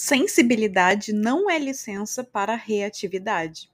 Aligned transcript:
Sensibilidade 0.00 1.12
não 1.12 1.50
é 1.50 1.58
licença 1.58 2.22
para 2.22 2.54
reatividade. 2.54 3.68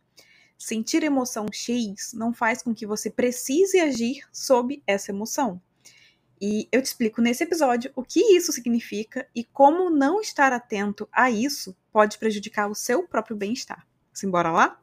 Sentir 0.57 1.03
emoção 1.03 1.49
X 1.53 2.15
não 2.15 2.33
faz 2.33 2.63
com 2.63 2.75
que 2.75 2.87
você 2.87 3.11
precise 3.11 3.79
agir 3.79 4.27
sob 4.33 4.83
essa 4.87 5.11
emoção. 5.11 5.61
E 6.41 6.67
eu 6.73 6.81
te 6.81 6.87
explico 6.87 7.21
nesse 7.21 7.45
episódio 7.45 7.93
o 7.95 8.03
que 8.03 8.21
isso 8.35 8.55
significa 8.55 9.29
e 9.35 9.45
como 9.45 9.91
não 9.91 10.19
estar 10.19 10.51
atento 10.51 11.07
a 11.13 11.31
isso 11.31 11.77
pode 11.93 12.17
prejudicar 12.17 12.71
o 12.71 12.75
seu 12.75 13.07
próprio 13.07 13.37
bem-estar. 13.37 13.87
Simbora 14.11 14.51
lá? 14.51 14.83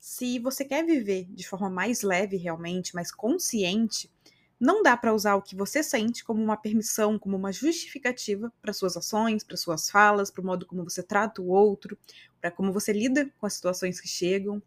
Se 0.00 0.38
você 0.38 0.64
quer 0.64 0.82
viver 0.82 1.26
de 1.28 1.46
forma 1.46 1.68
mais 1.68 2.00
leve 2.00 2.38
realmente, 2.38 2.94
mais 2.94 3.12
consciente, 3.12 4.10
não 4.58 4.82
dá 4.82 4.96
para 4.96 5.12
usar 5.12 5.34
o 5.34 5.42
que 5.42 5.54
você 5.54 5.82
sente 5.82 6.24
como 6.24 6.42
uma 6.42 6.56
permissão, 6.56 7.18
como 7.18 7.36
uma 7.36 7.52
justificativa 7.52 8.50
para 8.62 8.72
suas 8.72 8.96
ações, 8.96 9.44
para 9.44 9.58
suas 9.58 9.90
falas, 9.90 10.30
para 10.30 10.40
o 10.40 10.44
modo 10.44 10.64
como 10.64 10.82
você 10.82 11.02
trata 11.02 11.42
o 11.42 11.48
outro, 11.48 11.98
para 12.40 12.50
como 12.50 12.72
você 12.72 12.94
lida 12.94 13.30
com 13.38 13.44
as 13.44 13.52
situações 13.52 14.00
que 14.00 14.08
chegam. 14.08 14.62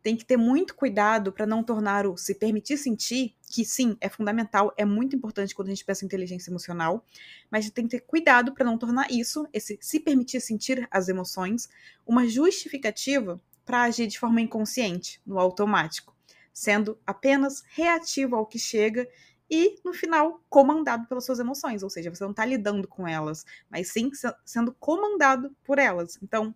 Tem 0.00 0.16
que 0.16 0.24
ter 0.24 0.36
muito 0.36 0.76
cuidado 0.76 1.32
para 1.32 1.44
não 1.44 1.64
tornar 1.64 2.06
o 2.06 2.16
se 2.16 2.32
permitir 2.32 2.76
sentir, 2.76 3.34
que 3.50 3.64
sim, 3.64 3.96
é 4.00 4.08
fundamental, 4.08 4.72
é 4.76 4.84
muito 4.84 5.16
importante 5.16 5.56
quando 5.56 5.68
a 5.68 5.70
gente 5.72 5.84
pensa 5.84 6.04
em 6.04 6.06
inteligência 6.06 6.50
emocional, 6.50 7.04
mas 7.50 7.68
tem 7.70 7.88
que 7.88 7.98
ter 7.98 8.00
cuidado 8.02 8.54
para 8.54 8.64
não 8.64 8.78
tornar 8.78 9.10
isso, 9.10 9.44
esse 9.52 9.76
se 9.80 9.98
permitir 9.98 10.40
sentir 10.40 10.86
as 10.88 11.08
emoções, 11.08 11.68
uma 12.06 12.28
justificativa 12.28 13.40
para 13.64 13.82
agir 13.82 14.06
de 14.06 14.18
forma 14.18 14.40
inconsciente, 14.40 15.20
no 15.24 15.38
automático, 15.38 16.16
sendo 16.52 16.98
apenas 17.06 17.62
reativo 17.68 18.36
ao 18.36 18.46
que 18.46 18.58
chega 18.58 19.08
e, 19.50 19.78
no 19.84 19.92
final, 19.92 20.42
comandado 20.48 21.06
pelas 21.06 21.26
suas 21.26 21.38
emoções, 21.38 21.82
ou 21.82 21.90
seja, 21.90 22.08
você 22.08 22.24
não 22.24 22.30
está 22.30 22.44
lidando 22.44 22.88
com 22.88 23.06
elas, 23.06 23.44
mas 23.68 23.92
sim 23.92 24.10
sendo 24.44 24.72
comandado 24.74 25.54
por 25.62 25.78
elas. 25.78 26.18
Então, 26.22 26.54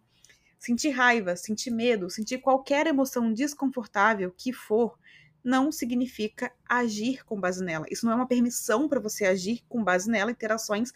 sentir 0.59 0.91
raiva, 0.91 1.37
sentir 1.37 1.71
medo, 1.71 2.09
sentir 2.09 2.39
qualquer 2.39 2.87
emoção 2.87 3.33
desconfortável 3.33 4.33
que 4.37 4.53
for, 4.53 4.99
não 5.45 5.71
significa 5.71 6.51
agir 6.69 7.25
com 7.25 7.39
base 7.39 7.63
nela. 7.63 7.87
Isso 7.89 8.05
não 8.05 8.13
é 8.13 8.17
uma 8.17 8.27
permissão 8.27 8.89
para 8.89 8.99
você 8.99 9.27
agir 9.27 9.63
com 9.69 9.85
base 9.85 10.11
nela 10.11 10.31
e 10.31 10.35
ter 10.35 10.51
ações 10.51 10.93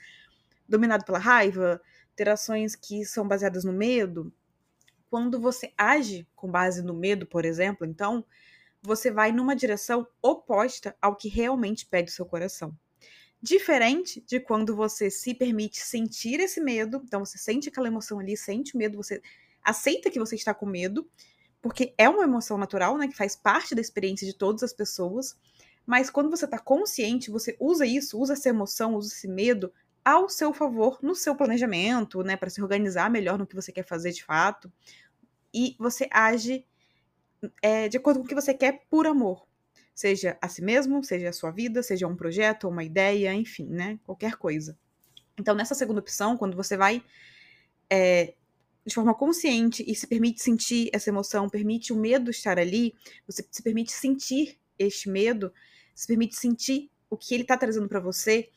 dominadas 0.69 1.05
pela 1.05 1.19
raiva, 1.19 1.81
ter 2.17 2.29
ações 2.29 2.75
que 2.75 3.05
são 3.05 3.29
baseadas 3.29 3.63
no 3.63 3.73
medo, 3.73 4.33
quando 5.11 5.41
você 5.41 5.73
age 5.77 6.27
com 6.37 6.51
base 6.51 6.83
no 6.83 6.95
medo, 6.95 7.27
por 7.27 7.45
exemplo, 7.45 7.87
então 7.87 8.25
você 8.83 9.11
vai 9.11 9.33
numa 9.33 9.55
direção 9.55 10.07
oposta 10.23 10.97
ao 11.03 11.17
que 11.17 11.29
realmente 11.29 11.85
pede 11.85 12.11
o 12.11 12.15
seu 12.15 12.25
coração. 12.25 12.75
Diferente 13.43 14.23
de 14.27 14.39
quando 14.39 14.77
você 14.77 15.11
se 15.11 15.35
permite 15.35 15.81
sentir 15.81 16.41
esse 16.41 16.61
medo, 16.61 17.01
então 17.05 17.25
você 17.25 17.39
sente 17.39 17.69
aquela 17.69 17.89
emoção 17.89 18.21
ali, 18.21 18.37
sente 18.37 18.75
o 18.75 18.79
medo, 18.79 18.97
você 18.97 19.21
aceita 19.63 20.11
que 20.11 20.19
você 20.19 20.37
está 20.37 20.55
com 20.55 20.67
medo, 20.67 21.09
porque 21.61 21.95
é 21.99 22.09
uma 22.09 22.25
emoção 22.25 22.57
natural, 22.57 22.97
né, 22.97 23.09
que 23.09 23.17
faz 23.17 23.35
parte 23.35 23.75
da 23.75 23.81
experiência 23.81 24.27
de 24.27 24.35
todas 24.35 24.63
as 24.63 24.73
pessoas. 24.73 25.37
Mas 25.87 26.11
quando 26.11 26.31
você 26.31 26.45
está 26.45 26.59
consciente, 26.59 27.31
você 27.31 27.57
usa 27.59 27.85
isso, 27.87 28.19
usa 28.19 28.35
essa 28.35 28.49
emoção, 28.49 28.95
usa 28.95 29.13
esse 29.13 29.27
medo 29.27 29.73
ao 30.05 30.29
seu 30.29 30.53
favor 30.53 30.99
no 31.03 31.15
seu 31.15 31.35
planejamento, 31.35 32.23
né, 32.23 32.37
para 32.37 32.51
se 32.51 32.63
organizar 32.63 33.11
melhor 33.11 33.39
no 33.39 33.47
que 33.47 33.55
você 33.55 33.73
quer 33.73 33.87
fazer 33.87 34.13
de 34.13 34.25
fato. 34.25 34.73
E 35.53 35.77
você 35.79 36.09
age 36.11 36.65
é, 37.63 37.89
de 37.89 37.97
acordo 37.97 38.21
com 38.21 38.27
o 38.27 38.29
que 38.29 38.35
você 38.35 38.55
quer 38.55 38.85
por 38.89 39.07
amor. 39.07 39.47
Seja 39.95 40.39
a 40.41 40.49
si 40.49 40.63
mesmo, 40.63 41.03
seja 41.05 41.29
a 41.29 41.33
sua 41.33 41.51
vida, 41.51 41.83
seja 41.83 42.07
um 42.07 42.17
projeto, 42.17 42.69
uma 42.69 42.85
ideia, 42.85 43.35
enfim, 43.35 43.67
né? 43.67 43.99
Qualquer 44.05 44.37
coisa. 44.37 44.79
Então, 45.39 45.55
nessa 45.55 45.75
segunda 45.75 46.01
opção, 46.01 46.37
quando 46.37 46.57
você 46.57 46.77
vai 46.77 47.03
é, 47.89 48.35
de 48.87 48.95
forma 48.95 49.15
consciente 49.15 49.85
e 49.87 49.95
se 49.95 50.07
permite 50.07 50.43
sentir 50.43 50.91
essa 50.93 51.11
emoção, 51.11 51.49
permite 51.49 51.93
o 51.93 51.97
medo 51.97 52.31
estar 52.31 52.59
ali, 52.59 52.95
você 53.27 53.47
se 53.51 53.63
permite 53.63 53.93
sentir 53.93 54.59
este 54.79 55.09
medo, 55.09 55.53
se 55.95 56.07
permite 56.07 56.37
sentir 56.37 56.91
o 57.11 57.17
que 57.17 57.35
ele 57.35 57.43
está 57.43 57.57
trazendo 57.57 57.89
para 57.89 58.01
você, 58.01 58.49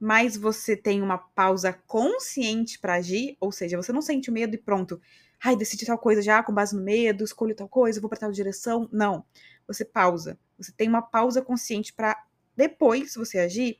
mas 0.00 0.36
você 0.36 0.76
tem 0.76 1.02
uma 1.02 1.18
pausa 1.18 1.72
consciente 1.72 2.78
para 2.78 2.94
agir, 2.94 3.36
ou 3.40 3.52
seja, 3.52 3.76
você 3.76 3.92
não 3.92 4.02
sente 4.02 4.30
o 4.30 4.32
medo 4.32 4.54
e 4.54 4.58
pronto, 4.58 5.00
ai, 5.42 5.56
decidi 5.56 5.86
tal 5.86 5.98
coisa 5.98 6.20
já 6.22 6.42
com 6.42 6.52
base 6.52 6.74
no 6.74 6.82
medo, 6.82 7.24
escolho 7.24 7.54
tal 7.54 7.68
coisa, 7.68 8.00
vou 8.00 8.08
para 8.08 8.18
tal 8.18 8.32
direção. 8.32 8.88
Não. 8.92 9.24
Você 9.66 9.84
pausa. 9.84 10.38
Você 10.58 10.72
tem 10.72 10.88
uma 10.88 11.02
pausa 11.02 11.42
consciente 11.42 11.92
para 11.92 12.16
depois 12.56 13.14
você 13.14 13.38
agir 13.38 13.78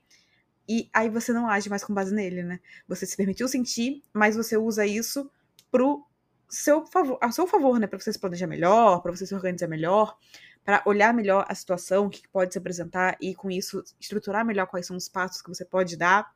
e 0.69 0.88
aí 0.92 1.08
você 1.08 1.32
não 1.32 1.48
age 1.48 1.70
mais 1.70 1.82
com 1.82 1.94
base 1.94 2.14
nele, 2.14 2.42
né? 2.42 2.60
Você 2.86 3.06
se 3.06 3.16
permitiu 3.16 3.48
sentir, 3.48 4.02
mas 4.12 4.36
você 4.36 4.56
usa 4.56 4.86
isso 4.86 5.30
pro 5.70 6.06
seu 6.48 6.86
favor, 6.86 7.19
a 7.20 7.30
seu 7.30 7.46
favor, 7.46 7.78
né, 7.78 7.86
para 7.86 7.98
você 7.98 8.12
se 8.12 8.19
planejar 8.19 8.46
melhor, 8.46 9.00
para 9.02 9.10
você 9.12 9.26
se 9.26 9.34
organizar 9.34 9.66
melhor, 9.66 10.16
para 10.64 10.82
olhar 10.86 11.12
melhor 11.12 11.44
a 11.48 11.54
situação, 11.54 12.06
o 12.06 12.10
que 12.10 12.26
pode 12.28 12.52
se 12.52 12.58
apresentar 12.58 13.16
e 13.20 13.34
com 13.34 13.50
isso 13.50 13.82
estruturar 14.00 14.44
melhor 14.44 14.66
quais 14.66 14.86
são 14.86 14.96
os 14.96 15.08
passos 15.08 15.42
que 15.42 15.48
você 15.48 15.64
pode 15.64 15.96
dar, 15.96 16.34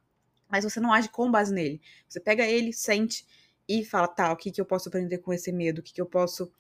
mas 0.51 0.65
você 0.65 0.81
não 0.81 0.93
age 0.93 1.09
com 1.09 1.31
base 1.31 1.53
nele. 1.53 1.81
Você 2.09 2.21
pega 2.21 2.45
ele, 2.45 2.73
sente 2.73 3.27
e 3.69 3.85
fala, 3.85 4.09
tá, 4.09 4.33
o 4.33 4.37
que, 4.37 4.51
que 4.51 4.61
eu 4.61 4.65
posso 4.65 4.89
aprender 4.89 5.19
com 5.19 5.33
esse 5.33 5.53
medo? 5.53 5.79
O 5.79 5.83
que, 5.83 5.93
que 5.93 6.01
eu 6.01 6.07
posso 6.07 6.53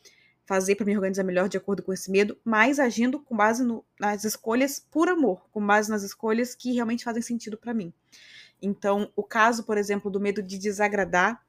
fazer 0.44 0.74
para 0.74 0.86
me 0.86 0.96
organizar 0.96 1.22
melhor 1.22 1.48
de 1.48 1.56
acordo 1.56 1.82
com 1.82 1.92
esse 1.92 2.10
medo, 2.10 2.36
mas 2.44 2.78
agindo 2.78 3.20
com 3.20 3.36
base 3.36 3.64
no, 3.64 3.84
nas 3.98 4.24
escolhas 4.24 4.78
por 4.78 5.08
amor, 5.08 5.46
com 5.50 5.64
base 5.64 5.88
nas 5.88 6.02
escolhas 6.02 6.54
que 6.54 6.72
realmente 6.72 7.04
fazem 7.04 7.22
sentido 7.22 7.56
para 7.56 7.72
mim. 7.72 7.92
Então, 8.60 9.10
o 9.16 9.22
caso, 9.22 9.64
por 9.64 9.78
exemplo, 9.78 10.10
do 10.10 10.20
medo 10.20 10.42
de 10.42 10.58
desagradar, 10.58 11.42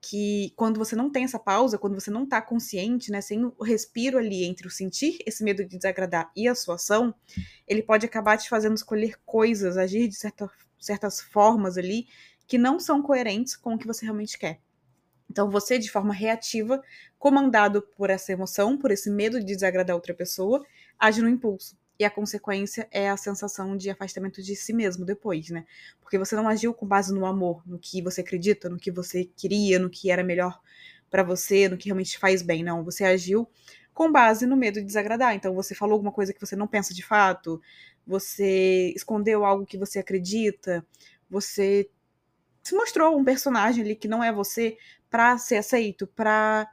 que 0.00 0.52
quando 0.56 0.78
você 0.78 0.96
não 0.96 1.08
tem 1.08 1.24
essa 1.24 1.38
pausa, 1.38 1.78
quando 1.78 1.94
você 1.94 2.10
não 2.10 2.24
está 2.24 2.42
consciente, 2.42 3.12
né, 3.12 3.20
sem 3.20 3.44
o 3.44 3.62
respiro 3.62 4.18
ali 4.18 4.44
entre 4.44 4.66
o 4.66 4.70
sentir 4.70 5.18
esse 5.24 5.44
medo 5.44 5.64
de 5.64 5.76
desagradar 5.76 6.30
e 6.34 6.48
a 6.48 6.54
sua 6.56 6.74
ação, 6.74 7.14
ele 7.68 7.82
pode 7.82 8.04
acabar 8.04 8.36
te 8.36 8.48
fazendo 8.48 8.74
escolher 8.74 9.16
coisas, 9.24 9.76
agir 9.76 10.08
de 10.08 10.16
certa, 10.16 10.50
certas 10.80 11.20
formas 11.20 11.78
ali 11.78 12.08
que 12.48 12.58
não 12.58 12.80
são 12.80 13.00
coerentes 13.00 13.54
com 13.54 13.74
o 13.74 13.78
que 13.78 13.86
você 13.86 14.04
realmente 14.04 14.36
quer. 14.36 14.60
Então, 15.32 15.48
você, 15.48 15.78
de 15.78 15.90
forma 15.90 16.12
reativa, 16.12 16.82
comandado 17.18 17.80
por 17.80 18.10
essa 18.10 18.32
emoção, 18.32 18.76
por 18.76 18.90
esse 18.90 19.10
medo 19.10 19.40
de 19.40 19.46
desagradar 19.46 19.96
outra 19.96 20.12
pessoa, 20.12 20.62
age 20.98 21.22
no 21.22 21.28
impulso. 21.28 21.74
E 21.98 22.04
a 22.04 22.10
consequência 22.10 22.86
é 22.90 23.08
a 23.08 23.16
sensação 23.16 23.74
de 23.74 23.88
afastamento 23.88 24.42
de 24.42 24.54
si 24.54 24.74
mesmo 24.74 25.06
depois, 25.06 25.48
né? 25.48 25.64
Porque 26.02 26.18
você 26.18 26.36
não 26.36 26.46
agiu 26.46 26.74
com 26.74 26.86
base 26.86 27.14
no 27.14 27.24
amor, 27.24 27.62
no 27.66 27.78
que 27.78 28.02
você 28.02 28.20
acredita, 28.20 28.68
no 28.68 28.76
que 28.76 28.90
você 28.90 29.24
queria, 29.24 29.78
no 29.78 29.88
que 29.88 30.10
era 30.10 30.22
melhor 30.22 30.60
para 31.10 31.22
você, 31.22 31.66
no 31.66 31.78
que 31.78 31.86
realmente 31.86 32.18
faz 32.18 32.42
bem. 32.42 32.62
Não, 32.62 32.84
você 32.84 33.02
agiu 33.02 33.48
com 33.94 34.12
base 34.12 34.44
no 34.44 34.56
medo 34.56 34.80
de 34.80 34.86
desagradar. 34.86 35.34
Então, 35.34 35.54
você 35.54 35.74
falou 35.74 35.94
alguma 35.94 36.12
coisa 36.12 36.34
que 36.34 36.40
você 36.40 36.54
não 36.54 36.66
pensa 36.66 36.92
de 36.92 37.02
fato, 37.02 37.58
você 38.06 38.92
escondeu 38.94 39.46
algo 39.46 39.64
que 39.64 39.78
você 39.78 39.98
acredita, 39.98 40.84
você 41.30 41.88
se 42.62 42.74
mostrou 42.74 43.18
um 43.18 43.24
personagem 43.24 43.82
ali 43.82 43.96
que 43.96 44.06
não 44.06 44.22
é 44.22 44.32
você 44.32 44.76
para 45.12 45.36
ser 45.36 45.58
aceito, 45.58 46.06
para 46.06 46.66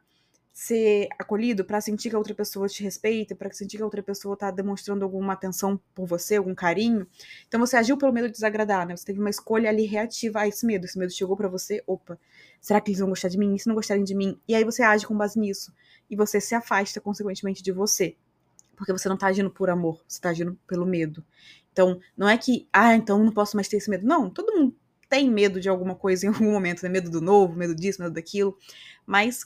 ser 0.53 1.09
acolhido, 1.19 1.65
para 1.65 1.81
sentir 1.81 2.09
que 2.09 2.15
a 2.15 2.17
outra 2.17 2.33
pessoa 2.33 2.69
te 2.69 2.81
respeita, 2.81 3.35
para 3.35 3.51
sentir 3.51 3.75
que 3.75 3.83
a 3.83 3.85
outra 3.85 4.01
pessoa 4.01 4.37
tá 4.37 4.49
demonstrando 4.49 5.03
alguma 5.03 5.33
atenção 5.33 5.77
por 5.93 6.07
você, 6.07 6.37
algum 6.37 6.55
carinho. 6.55 7.05
Então 7.49 7.59
você 7.59 7.75
agiu 7.75 7.97
pelo 7.97 8.13
medo 8.13 8.27
de 8.27 8.33
desagradar, 8.33 8.87
né? 8.87 8.95
Você 8.95 9.05
teve 9.05 9.19
uma 9.19 9.29
escolha 9.29 9.69
ali 9.69 9.85
reativa 9.85 10.39
a 10.39 10.47
esse 10.47 10.65
medo. 10.65 10.85
Esse 10.85 10.97
medo 10.97 11.11
chegou 11.11 11.35
para 11.35 11.49
você, 11.49 11.83
opa, 11.85 12.17
será 12.61 12.79
que 12.79 12.91
eles 12.91 13.01
vão 13.01 13.09
gostar 13.09 13.27
de 13.27 13.37
mim? 13.37 13.55
E 13.55 13.59
se 13.59 13.67
não 13.67 13.75
gostarem 13.75 14.05
de 14.05 14.15
mim? 14.15 14.39
E 14.47 14.55
aí 14.55 14.63
você 14.63 14.83
age 14.83 15.05
com 15.05 15.17
base 15.17 15.37
nisso. 15.37 15.73
E 16.09 16.15
você 16.15 16.39
se 16.39 16.55
afasta, 16.55 17.01
consequentemente, 17.01 17.61
de 17.61 17.73
você. 17.73 18.15
Porque 18.77 18.93
você 18.93 19.09
não 19.09 19.17
tá 19.17 19.27
agindo 19.27 19.51
por 19.51 19.69
amor, 19.69 20.01
você 20.07 20.21
tá 20.21 20.29
agindo 20.29 20.57
pelo 20.65 20.85
medo. 20.85 21.25
Então, 21.73 21.99
não 22.15 22.27
é 22.27 22.37
que, 22.37 22.69
ah, 22.71 22.95
então 22.95 23.21
não 23.21 23.33
posso 23.33 23.57
mais 23.57 23.67
ter 23.67 23.77
esse 23.77 23.89
medo. 23.89 24.07
Não, 24.07 24.29
todo 24.29 24.53
mundo 24.53 24.75
tem 25.09 25.29
medo 25.29 25.59
de 25.59 25.67
alguma 25.67 25.95
coisa 25.95 26.25
em 26.25 26.29
algum 26.33 26.51
momento, 26.51 26.83
né? 26.83 26.89
Medo 26.89 27.09
do 27.09 27.19
novo, 27.19 27.55
medo 27.55 27.75
disso, 27.75 28.01
medo 28.01 28.13
daquilo. 28.13 28.57
Mas 29.05 29.45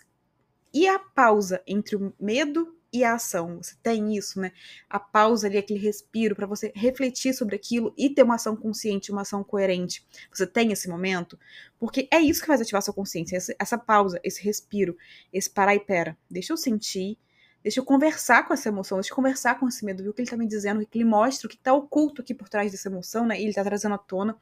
e 0.74 0.88
a 0.88 1.00
pausa 1.00 1.62
entre 1.68 1.96
o 1.96 2.14
medo 2.20 2.76
e 2.92 3.04
a 3.04 3.16
ação. 3.16 3.58
Você 3.62 3.76
tem 3.82 4.16
isso, 4.16 4.40
né? 4.40 4.52
A 4.88 5.00
pausa 5.00 5.48
ali, 5.48 5.58
aquele 5.58 5.80
respiro 5.80 6.36
para 6.36 6.46
você 6.46 6.72
refletir 6.76 7.34
sobre 7.34 7.56
aquilo 7.56 7.94
e 7.98 8.10
ter 8.10 8.22
uma 8.22 8.36
ação 8.36 8.56
consciente, 8.56 9.12
uma 9.12 9.22
ação 9.22 9.44
coerente. 9.44 10.06
Você 10.32 10.46
tem 10.46 10.72
esse 10.72 10.88
momento? 10.88 11.38
Porque 11.80 12.08
é 12.12 12.20
isso 12.22 12.42
que 12.42 12.48
faz 12.48 12.62
ativar 12.62 12.84
sua 12.84 12.94
consciência, 12.94 13.36
essa, 13.36 13.56
essa 13.60 13.78
pausa, 13.78 14.20
esse 14.24 14.44
respiro, 14.44 14.96
esse 15.32 15.50
parar 15.50 15.74
e 15.74 15.80
pera. 15.80 16.16
Deixa 16.30 16.54
eu 16.54 16.58
sentir, 16.58 17.18
Deixa 17.64 17.80
eu 17.80 17.86
conversar 17.86 18.46
com 18.46 18.54
essa 18.54 18.68
emoção, 18.68 18.98
deixa 18.98 19.12
eu 19.12 19.16
conversar 19.16 19.58
com 19.58 19.66
esse 19.70 19.86
medo, 19.86 20.04
ver 20.04 20.10
o 20.10 20.14
que 20.14 20.22
ele 20.22 20.30
tá 20.30 20.36
me 20.36 20.46
dizendo, 20.46 20.82
o 20.82 20.86
que 20.86 20.98
ele 20.98 21.06
mostra, 21.06 21.48
o 21.48 21.50
que 21.50 21.58
tá 21.58 21.74
oculto 21.74 22.22
aqui 22.22 22.34
por 22.34 22.50
trás 22.50 22.74
dessa 22.74 22.90
emoção, 22.90 23.26
né? 23.26 23.40
E 23.40 23.44
ele 23.46 23.54
tá 23.54 23.64
trazendo 23.64 23.96
à 23.96 23.98
tona. 23.98 24.36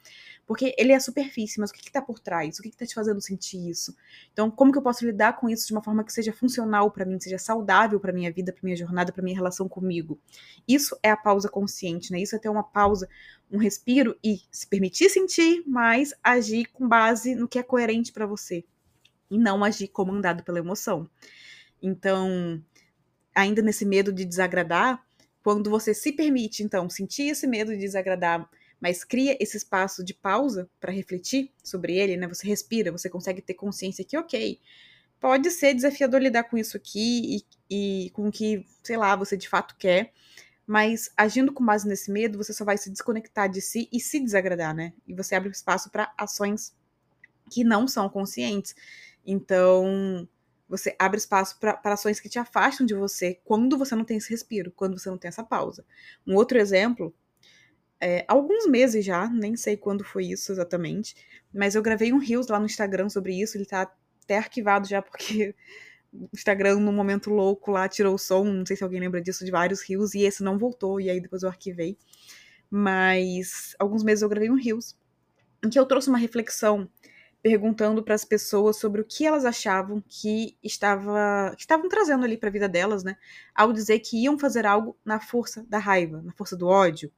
Porque 0.48 0.74
ele 0.76 0.92
é 0.92 0.96
a 0.96 1.00
superfície, 1.00 1.60
mas 1.60 1.70
o 1.70 1.74
que, 1.74 1.84
que 1.84 1.92
tá 1.92 2.02
por 2.02 2.20
trás? 2.20 2.58
O 2.58 2.64
que, 2.64 2.72
que 2.72 2.76
tá 2.76 2.86
te 2.86 2.96
fazendo 2.96 3.22
sentir 3.22 3.70
isso? 3.70 3.96
Então, 4.34 4.50
como 4.50 4.72
que 4.72 4.78
eu 4.80 4.82
posso 4.82 5.06
lidar 5.06 5.34
com 5.34 5.48
isso 5.48 5.68
de 5.68 5.72
uma 5.72 5.84
forma 5.84 6.04
que 6.04 6.12
seja 6.12 6.34
funcional 6.34 6.90
para 6.90 7.06
mim, 7.06 7.20
seja 7.20 7.38
saudável 7.38 8.00
para 8.00 8.12
minha 8.12 8.32
vida, 8.32 8.52
para 8.52 8.62
minha 8.64 8.76
jornada, 8.76 9.12
para 9.12 9.24
minha 9.24 9.36
relação 9.36 9.70
comigo? 9.70 10.20
Isso 10.68 10.98
é 11.04 11.12
a 11.12 11.16
pausa 11.16 11.48
consciente, 11.48 12.12
né? 12.12 12.20
Isso 12.20 12.36
é 12.36 12.40
ter 12.40 12.50
uma 12.50 12.64
pausa, 12.64 13.08
um 13.52 13.60
respiro 13.60 14.18
e 14.24 14.42
se 14.52 14.66
permitir 14.66 15.10
sentir, 15.10 15.64
mas 15.68 16.12
agir 16.24 16.66
com 16.74 16.88
base 16.88 17.36
no 17.36 17.48
que 17.48 17.60
é 17.60 17.64
coerente 17.64 18.12
para 18.12 18.26
você. 18.26 18.66
E 19.30 19.38
não 19.38 19.64
agir 19.64 19.90
comandado 19.90 20.44
pela 20.44 20.58
emoção. 20.58 21.08
Então, 21.82 22.62
ainda 23.34 23.62
nesse 23.62 23.86
medo 23.86 24.12
de 24.12 24.26
desagradar, 24.26 25.04
quando 25.44 25.70
você 25.70 25.94
se 25.94 26.12
permite, 26.12 26.64
então, 26.64 26.90
sentir 26.90 27.30
esse 27.30 27.48
medo 27.48 27.72
de 27.72 27.80
desagradar, 27.80 28.50
mas 28.80 29.04
cria 29.04 29.38
esse 29.40 29.58
espaço 29.58 30.04
de 30.04 30.14
pausa 30.14 30.70
para 30.80 30.92
refletir 30.92 31.52
sobre 31.64 31.98
ele, 31.98 32.18
né? 32.18 32.28
Você 32.28 32.48
respira, 32.48 32.92
você 32.92 33.10
consegue 33.10 33.42
ter 33.42 33.54
consciência 33.54 34.04
que, 34.04 34.18
ok, 34.18 34.60
pode 35.20 35.52
ser 35.52 35.74
desafiador 35.74 36.22
lidar 36.22 36.46
com 36.46 36.58
isso 36.58 36.76
aqui 36.78 37.44
e, 37.70 38.06
e 38.06 38.10
com 38.12 38.28
o 38.28 38.32
que, 38.32 38.66
sei 38.84 38.98
lá, 38.98 39.16
você 39.16 39.38
de 39.38 39.48
fato 39.48 39.76
quer, 39.78 40.12
mas 40.66 41.12
agindo 41.16 41.54
com 41.54 41.66
base 41.66 41.88
nesse 41.88 42.12
medo, 42.12 42.38
você 42.38 42.54
só 42.54 42.66
vai 42.66 42.78
se 42.78 42.90
desconectar 42.90 43.50
de 43.50 43.62
si 43.62 43.88
e 43.92 44.00
se 44.00 44.20
desagradar, 44.20 44.74
né? 44.74 44.94
E 45.08 45.14
você 45.14 45.36
abre 45.36 45.50
espaço 45.50 45.90
para 45.92 46.12
ações 46.18 46.74
que 47.52 47.64
não 47.64 47.88
são 47.88 48.10
conscientes. 48.10 48.76
Então, 49.26 50.28
você 50.72 50.96
abre 50.98 51.18
espaço 51.18 51.60
para 51.60 51.78
ações 51.84 52.22
que 52.22 52.30
te 52.30 52.40
afastam 52.40 52.86
de 52.86 52.94
você 52.94 53.38
quando 53.44 53.78
você 53.78 53.94
não 53.94 54.06
tem 54.06 54.16
esse 54.16 54.30
respiro, 54.30 54.72
quando 54.72 54.98
você 54.98 55.10
não 55.10 55.18
tem 55.18 55.28
essa 55.28 55.44
pausa. 55.44 55.86
Um 56.26 56.34
outro 56.34 56.58
exemplo, 56.58 57.14
é, 58.00 58.24
alguns 58.26 58.66
meses 58.66 59.04
já, 59.04 59.28
nem 59.28 59.58
sei 59.58 59.76
quando 59.76 60.06
foi 60.06 60.28
isso 60.28 60.50
exatamente, 60.50 61.14
mas 61.54 61.76
eu 61.76 61.82
gravei 61.82 62.14
um 62.14 62.20
Reels 62.20 62.48
lá 62.48 62.58
no 62.58 62.66
Instagram 62.66 63.10
sobre 63.10 63.40
isso, 63.40 63.58
ele 63.58 63.66
tá 63.66 63.92
até 64.24 64.38
arquivado 64.38 64.88
já, 64.88 65.02
porque 65.02 65.54
o 66.14 66.30
Instagram, 66.34 66.80
no 66.80 66.94
momento 66.94 67.30
louco 67.30 67.70
lá, 67.70 67.90
tirou 67.90 68.16
o 68.16 68.18
som, 68.18 68.46
não 68.46 68.66
sei 68.66 68.78
se 68.78 68.84
alguém 68.84 69.02
lembra 69.02 69.22
disso, 69.22 69.44
de 69.44 69.52
vários 69.52 69.82
Reels, 69.82 70.14
e 70.16 70.22
esse 70.22 70.42
não 70.42 70.58
voltou, 70.58 71.02
e 71.02 71.10
aí 71.10 71.20
depois 71.20 71.44
eu 71.44 71.50
arquivei. 71.50 71.98
Mas 72.70 73.76
alguns 73.78 74.06
meses 74.06 74.22
eu 74.22 74.30
gravei 74.30 74.50
um 74.50 74.56
Reels, 74.56 74.98
em 75.62 75.70
que 75.70 75.78
eu 75.78 75.86
trouxe 75.86 76.08
uma 76.08 76.18
reflexão 76.18 76.90
perguntando 77.42 78.04
para 78.04 78.16
as 78.16 78.26
pessoas 78.26 78.78
sobre 78.78 79.02
o 79.02 79.06
que 79.06 79.26
elas 79.26 79.46
achavam 79.46 80.04
que 80.08 80.58
estava 80.64 81.54
que 81.56 81.62
estavam 81.62 81.90
trazendo 81.90 82.24
ali 82.26 82.38
para 82.38 82.50
a 82.50 82.52
vida 82.52 82.70
delas, 82.70 83.04
né? 83.04 83.18
Ao 83.56 83.74
dizer 83.74 84.00
que 84.00 84.22
iam 84.24 84.38
fazer 84.40 84.66
algo 84.66 84.98
na 85.06 85.20
força 85.20 85.66
da 85.68 85.80
raiva, 85.80 86.22
na 86.22 86.32
força 86.34 86.56
do 86.56 86.68
ódio. 86.68 87.12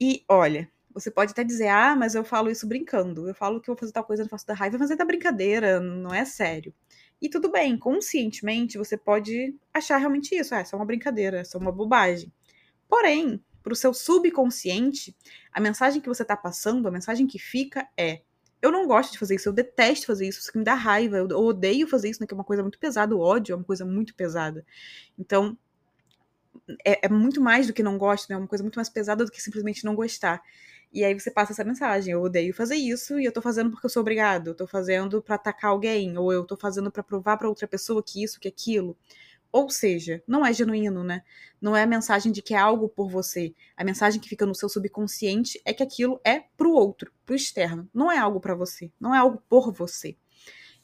E 0.00 0.24
olha, 0.28 0.70
você 0.92 1.10
pode 1.10 1.32
até 1.32 1.44
dizer: 1.44 1.68
"Ah, 1.68 1.94
mas 1.96 2.14
eu 2.14 2.24
falo 2.24 2.50
isso 2.50 2.66
brincando. 2.66 3.28
Eu 3.28 3.34
falo 3.34 3.60
que 3.60 3.66
vou 3.68 3.76
fazer 3.76 3.92
tal 3.92 4.04
coisa 4.04 4.22
na 4.22 4.28
força 4.28 4.46
da 4.46 4.54
raiva, 4.54 4.78
mas 4.78 4.90
é 4.90 4.96
da 4.96 5.04
brincadeira, 5.04 5.80
não 5.80 6.12
é 6.14 6.24
sério". 6.24 6.74
E 7.20 7.28
tudo 7.28 7.50
bem, 7.52 7.76
conscientemente 7.78 8.78
você 8.78 8.96
pode 8.96 9.54
achar 9.74 9.98
realmente 9.98 10.34
isso, 10.34 10.54
ah, 10.54 10.60
é 10.60 10.64
só 10.64 10.76
uma 10.76 10.86
brincadeira, 10.86 11.40
é 11.40 11.44
só 11.44 11.58
uma 11.58 11.70
bobagem. 11.72 12.32
Porém, 12.88 13.42
para 13.62 13.72
o 13.74 13.76
seu 13.76 13.94
subconsciente, 13.94 15.16
a 15.52 15.60
mensagem 15.60 16.00
que 16.02 16.08
você 16.08 16.22
está 16.22 16.36
passando, 16.36 16.88
a 16.88 16.92
mensagem 16.92 17.26
que 17.26 17.38
fica 17.38 17.88
é: 17.98 18.22
eu 18.62 18.70
não 18.70 18.86
gosto 18.86 19.12
de 19.12 19.18
fazer 19.18 19.36
isso, 19.36 19.48
eu 19.48 19.52
detesto 19.52 20.06
fazer 20.06 20.28
isso, 20.28 20.40
isso 20.40 20.52
que 20.52 20.58
me 20.58 20.64
dá 20.64 20.74
raiva, 20.74 21.16
eu, 21.16 21.28
odeio 21.28 21.86
fazer 21.86 22.10
isso, 22.10 22.20
né, 22.20 22.26
que 22.26 22.34
é 22.34 22.36
uma 22.36 22.44
coisa 22.44 22.62
muito 22.62 22.78
pesada, 22.78 23.14
o 23.14 23.20
ódio 23.20 23.52
é 23.52 23.56
uma 23.56 23.64
coisa 23.64 23.84
muito 23.84 24.14
pesada. 24.14 24.64
Então, 25.18 25.56
é, 26.84 27.06
é, 27.06 27.08
muito 27.08 27.40
mais 27.40 27.66
do 27.66 27.72
que 27.72 27.82
não 27.82 27.96
gosto, 27.96 28.28
né, 28.28 28.34
é 28.34 28.38
uma 28.38 28.46
coisa 28.46 28.62
muito 28.62 28.76
mais 28.76 28.88
pesada 28.88 29.24
do 29.24 29.30
que 29.30 29.42
simplesmente 29.42 29.84
não 29.84 29.94
gostar. 29.94 30.42
E 30.92 31.04
aí 31.04 31.18
você 31.18 31.30
passa 31.30 31.52
essa 31.52 31.64
mensagem, 31.64 32.12
eu 32.12 32.20
odeio 32.20 32.52
fazer 32.52 32.74
isso 32.74 33.18
e 33.18 33.24
eu 33.24 33.32
tô 33.32 33.40
fazendo 33.40 33.70
porque 33.70 33.86
eu 33.86 33.90
sou 33.90 34.00
obrigado, 34.00 34.48
eu 34.48 34.54
tô 34.54 34.66
fazendo 34.66 35.22
para 35.22 35.36
atacar 35.36 35.70
alguém, 35.70 36.18
ou 36.18 36.32
eu 36.32 36.44
tô 36.44 36.56
fazendo 36.56 36.90
para 36.90 37.02
provar 37.02 37.36
para 37.36 37.48
outra 37.48 37.68
pessoa 37.68 38.02
que 38.02 38.22
isso, 38.22 38.40
que 38.40 38.48
aquilo. 38.48 38.96
Ou 39.52 39.68
seja, 39.68 40.22
não 40.26 40.46
é 40.46 40.52
genuíno, 40.52 41.02
né? 41.02 41.22
Não 41.60 41.76
é 41.76 41.82
a 41.82 41.86
mensagem 41.86 42.30
de 42.30 42.40
que 42.40 42.54
é 42.54 42.58
algo 42.58 42.88
por 42.88 43.08
você. 43.10 43.52
A 43.76 43.82
mensagem 43.82 44.20
que 44.20 44.28
fica 44.28 44.46
no 44.46 44.54
seu 44.54 44.68
subconsciente 44.68 45.60
é 45.64 45.74
que 45.74 45.82
aquilo 45.82 46.20
é 46.24 46.44
pro 46.56 46.72
outro, 46.72 47.12
pro 47.26 47.34
externo. 47.34 47.88
Não 47.92 48.10
é 48.10 48.18
algo 48.18 48.40
para 48.40 48.54
você, 48.54 48.92
não 49.00 49.14
é 49.14 49.18
algo 49.18 49.42
por 49.48 49.72
você. 49.72 50.16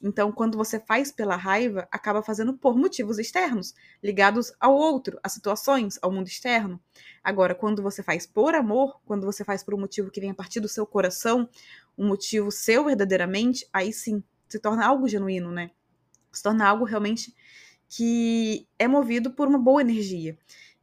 Então, 0.03 0.31
quando 0.31 0.59
você 0.59 0.79
faz 0.79 1.11
pela 1.11 1.37
raiva, 1.37 1.89
acaba 1.91 2.23
fazendo 2.23 2.55
por 2.55 2.77
motivos 2.77 3.19
externos, 3.19 3.75
ligados 4.03 4.53
ao 4.61 4.75
outro, 4.75 5.19
a 5.23 5.29
situações, 5.29 5.99
ao 6.03 6.13
mundo 6.13 6.27
externo. 6.27 6.81
Agora, 7.25 7.55
quando 7.55 7.83
você 7.83 8.03
faz 8.03 8.27
por 8.27 8.55
amor, 8.55 9.01
quando 9.07 9.25
você 9.25 9.43
faz 9.45 9.63
por 9.63 9.75
um 9.75 9.81
motivo 9.81 10.11
que 10.11 10.21
vem 10.21 10.31
a 10.31 10.35
partir 10.35 10.61
do 10.61 10.69
seu 10.69 10.87
coração, 10.87 11.49
um 11.97 12.07
motivo 12.07 12.51
seu 12.51 12.85
verdadeiramente, 12.85 13.67
aí 13.73 13.93
sim, 13.93 14.23
se 14.49 14.59
torna 14.59 14.87
algo 14.87 15.09
genuíno, 15.09 15.51
né? 15.51 15.71
Se 16.31 16.43
torna 16.43 16.67
algo 16.67 16.85
realmente 16.85 17.35
que 17.89 18.67
é 18.79 18.89
movido 18.89 19.31
por 19.31 19.49
uma 19.49 19.59
boa 19.59 19.81
energia. 19.81 20.37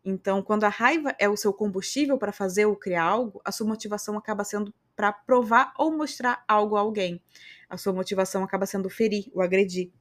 Então, 0.05 0.41
quando 0.41 0.65
a 0.65 0.69
raiva 0.69 1.15
é 1.17 1.29
o 1.29 1.37
seu 1.37 1.53
combustível 1.53 2.17
para 2.17 2.33
fazer 2.33 2.65
ou 2.65 2.75
criar 2.75 3.03
algo, 3.03 3.41
a 3.45 3.51
sua 3.51 3.67
motivação 3.67 4.17
acaba 4.17 4.43
sendo 4.43 4.73
para 4.95 5.13
provar 5.13 5.73
ou 5.77 5.95
mostrar 5.95 6.43
algo 6.47 6.75
a 6.75 6.81
alguém. 6.81 7.21
A 7.69 7.77
sua 7.77 7.93
motivação 7.93 8.43
acaba 8.43 8.65
sendo 8.65 8.89
ferir 8.89 9.31
ou 9.33 9.41
agredir. 9.41 9.91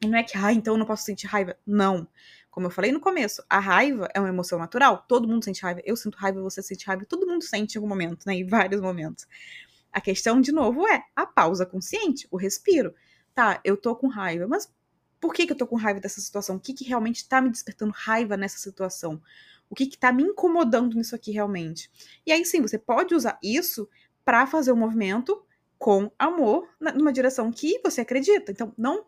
E 0.00 0.06
não 0.06 0.18
é 0.18 0.22
que, 0.22 0.36
ah, 0.38 0.52
então 0.52 0.74
eu 0.74 0.78
não 0.78 0.86
posso 0.86 1.04
sentir 1.04 1.26
raiva. 1.26 1.56
Não. 1.66 2.06
Como 2.50 2.66
eu 2.66 2.70
falei 2.70 2.92
no 2.92 3.00
começo, 3.00 3.42
a 3.50 3.58
raiva 3.58 4.08
é 4.14 4.20
uma 4.20 4.28
emoção 4.28 4.58
natural. 4.58 5.04
Todo 5.08 5.26
mundo 5.26 5.44
sente 5.44 5.60
raiva. 5.62 5.80
Eu 5.84 5.96
sinto 5.96 6.16
raiva, 6.16 6.40
você 6.40 6.62
sente 6.62 6.86
raiva. 6.86 7.04
Todo 7.04 7.26
mundo 7.26 7.42
sente 7.42 7.74
em 7.74 7.78
algum 7.78 7.88
momento, 7.88 8.24
né? 8.26 8.34
Em 8.34 8.46
vários 8.46 8.80
momentos. 8.80 9.26
A 9.92 10.00
questão, 10.00 10.40
de 10.40 10.52
novo, 10.52 10.86
é 10.86 11.02
a 11.16 11.26
pausa 11.26 11.66
consciente, 11.66 12.28
o 12.30 12.36
respiro. 12.36 12.94
Tá, 13.34 13.60
eu 13.64 13.76
tô 13.76 13.96
com 13.96 14.06
raiva, 14.06 14.46
mas 14.46 14.72
por 15.24 15.32
que, 15.32 15.46
que 15.46 15.54
eu 15.54 15.56
tô 15.56 15.66
com 15.66 15.74
raiva 15.74 15.98
dessa 15.98 16.20
situação? 16.20 16.56
O 16.56 16.60
que, 16.60 16.74
que 16.74 16.84
realmente 16.84 17.26
tá 17.26 17.40
me 17.40 17.48
despertando 17.48 17.94
raiva 17.96 18.36
nessa 18.36 18.58
situação? 18.58 19.22
O 19.70 19.74
que, 19.74 19.86
que 19.86 19.96
tá 19.96 20.12
me 20.12 20.22
incomodando 20.22 20.98
nisso 20.98 21.14
aqui 21.14 21.32
realmente? 21.32 21.90
E 22.26 22.30
aí 22.30 22.44
sim, 22.44 22.60
você 22.60 22.76
pode 22.76 23.14
usar 23.14 23.38
isso 23.42 23.88
para 24.22 24.46
fazer 24.46 24.70
um 24.70 24.76
movimento 24.76 25.42
com 25.78 26.12
amor 26.18 26.68
numa 26.94 27.10
direção 27.10 27.50
que 27.50 27.80
você 27.82 28.02
acredita. 28.02 28.52
Então, 28.52 28.74
não 28.76 29.06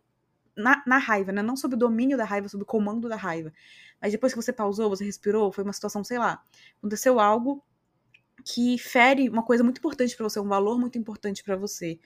na, 0.56 0.82
na, 0.87 0.96
raiva, 0.96 1.32
né? 1.32 1.42
Não 1.42 1.54
sob 1.54 1.75
o 1.75 1.78
domínio 1.78 2.16
da 2.16 2.25
raiva, 2.25 2.49
sob 2.49 2.62
o 2.62 2.66
comando 2.66 3.11
da 3.11 3.16
raiva. 3.16 3.52
Mas 4.00 4.12
depois 4.12 4.32
que 4.32 4.40
você 4.40 4.54
pausou, 4.54 4.88
você 4.88 5.04
respirou, 5.04 5.52
foi 5.52 5.64
uma 5.64 5.73
situação, 5.75 6.02
sei 6.02 6.18
lá, 6.18 6.42
aconteceu 6.78 7.20
algo 7.20 7.62
que 8.45 8.78
fere 8.78 9.28
uma 9.28 9.43
coisa 9.43 9.64
muito 9.64 9.78
importante 9.78 10.16
para 10.16 10.25
você, 10.25 10.38
um 10.38 10.49
valor 10.49 10.78
muito 10.78 10.99
importante 10.99 11.43
para 11.43 11.57
você. 11.57 11.99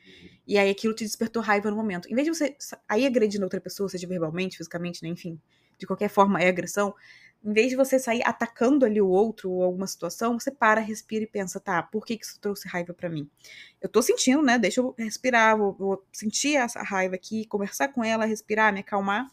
E 0.46 0.56
aí 0.58 0.70
aquilo 0.70 0.94
te 0.94 1.04
despertou 1.04 1.42
raiva 1.42 1.70
no 1.70 1.76
momento. 1.76 2.10
Em 2.10 2.14
vez 2.14 2.26
de 2.26 2.34
você 2.34 2.56
aí 2.88 3.06
agredindo 3.06 3.44
outra 3.44 3.60
pessoa, 3.60 3.88
seja 3.88 4.06
verbalmente, 4.06 4.56
fisicamente, 4.56 5.02
né, 5.02 5.08
enfim, 5.08 5.40
de 5.78 5.86
qualquer 5.86 6.08
forma 6.08 6.40
é 6.40 6.48
agressão, 6.48 6.94
em 7.42 7.52
vez 7.54 7.70
de 7.70 7.76
você 7.76 7.98
sair 7.98 8.22
atacando 8.24 8.84
ali 8.84 9.00
o 9.00 9.08
outro 9.08 9.50
ou 9.50 9.62
alguma 9.62 9.86
situação, 9.86 10.38
você 10.38 10.50
para, 10.50 10.80
respira 10.80 11.24
e 11.24 11.26
pensa, 11.26 11.58
tá, 11.58 11.82
por 11.82 12.04
que, 12.04 12.18
que 12.18 12.24
isso 12.24 12.38
trouxe 12.38 12.68
raiva 12.68 12.92
para 12.92 13.08
mim? 13.08 13.28
Eu 13.80 13.88
tô 13.88 14.02
sentindo, 14.02 14.42
né? 14.42 14.58
Deixa 14.58 14.80
eu 14.80 14.94
respirar, 14.98 15.56
vou, 15.56 15.72
vou, 15.72 16.06
sentir 16.12 16.56
essa 16.56 16.82
raiva 16.82 17.14
aqui, 17.14 17.46
conversar 17.46 17.88
com 17.88 18.04
ela, 18.04 18.26
respirar, 18.26 18.72
me 18.74 18.80
acalmar 18.80 19.26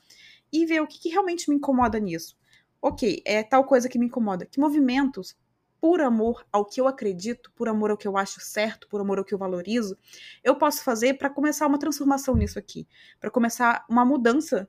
e 0.51 0.65
ver 0.65 0.81
o 0.81 0.87
que, 0.87 0.99
que 0.99 1.09
realmente 1.09 1.49
me 1.49 1.57
incomoda 1.57 1.99
nisso. 1.99 2.37
Ok, 2.81 3.21
é 3.25 3.43
tal 3.43 3.65
coisa 3.65 3.89
que 3.89 3.99
me 3.99 4.05
incomoda. 4.05 4.45
Que 4.45 4.59
movimentos 4.59 5.35
por 5.79 6.01
amor 6.01 6.45
ao 6.51 6.65
que 6.65 6.81
eu 6.81 6.87
acredito, 6.87 7.51
por 7.55 7.67
amor 7.67 7.91
ao 7.91 7.97
que 7.97 8.07
eu 8.07 8.17
acho 8.17 8.41
certo, 8.41 8.87
por 8.87 8.99
amor 8.99 9.19
ao 9.19 9.25
que 9.25 9.33
eu 9.33 9.37
valorizo, 9.37 9.97
eu 10.43 10.55
posso 10.55 10.83
fazer 10.83 11.15
para 11.15 11.29
começar 11.29 11.67
uma 11.67 11.79
transformação 11.79 12.35
nisso 12.35 12.57
aqui, 12.57 12.87
para 13.19 13.29
começar 13.29 13.85
uma 13.89 14.03
mudança 14.03 14.67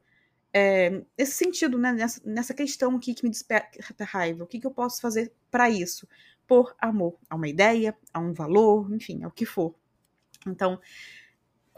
é, 0.53 1.03
nesse 1.17 1.33
sentido, 1.33 1.79
né, 1.79 1.93
nessa, 1.93 2.21
nessa 2.25 2.55
questão 2.55 2.97
aqui 2.97 3.15
que 3.15 3.23
me 3.23 3.31
desperta 3.31 4.05
raiva. 4.05 4.45
O 4.45 4.47
que, 4.47 4.59
que 4.59 4.67
eu 4.67 4.71
posso 4.71 5.01
fazer 5.01 5.33
para 5.51 5.69
isso? 5.69 6.09
Por 6.47 6.75
amor 6.79 7.19
a 7.29 7.37
uma 7.37 7.49
ideia, 7.49 7.97
a 8.13 8.19
um 8.19 8.33
valor, 8.33 8.93
enfim, 8.93 9.23
ao 9.23 9.31
que 9.31 9.45
for. 9.45 9.75
Então, 10.47 10.81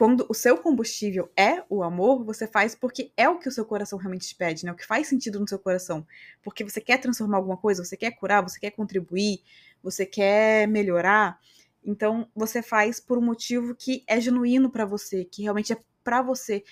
quando 0.01 0.25
o 0.31 0.33
seu 0.33 0.57
combustível 0.57 1.31
é 1.37 1.63
o 1.69 1.83
amor, 1.83 2.25
você 2.25 2.47
faz 2.47 2.75
porque 2.75 3.13
é 3.19 3.29
o 3.29 3.39
que 3.39 3.51
o 3.51 3.53
seu 3.53 3.67
coração 3.67 3.99
realmente 3.99 4.29
te 4.29 4.35
pede, 4.35 4.65
né? 4.65 4.73
O 4.73 4.75
que 4.75 4.87
faz 4.87 5.07
sentido 5.07 5.39
no 5.39 5.47
seu 5.47 5.59
coração. 5.59 6.07
Porque 6.43 6.65
você 6.65 6.81
quer 6.81 6.97
transformar 6.97 7.37
alguma 7.37 7.59
coisa, 7.59 7.85
você 7.85 7.99
quer 7.99 8.13
curar, 8.13 8.41
você 8.41 8.59
quer 8.59 8.71
contribuir, 8.71 9.43
você 9.83 10.07
quer 10.07 10.67
melhorar. 10.67 11.39
Então, 11.85 12.27
você 12.35 12.63
faz 12.63 12.99
por 12.99 13.19
um 13.19 13.21
motivo 13.21 13.75
que 13.75 14.03
é 14.07 14.19
genuíno 14.19 14.71
para 14.71 14.87
você, 14.87 15.23
que 15.23 15.43
realmente 15.43 15.75
é 15.75 15.77
para 16.03 16.23
você. 16.23 16.65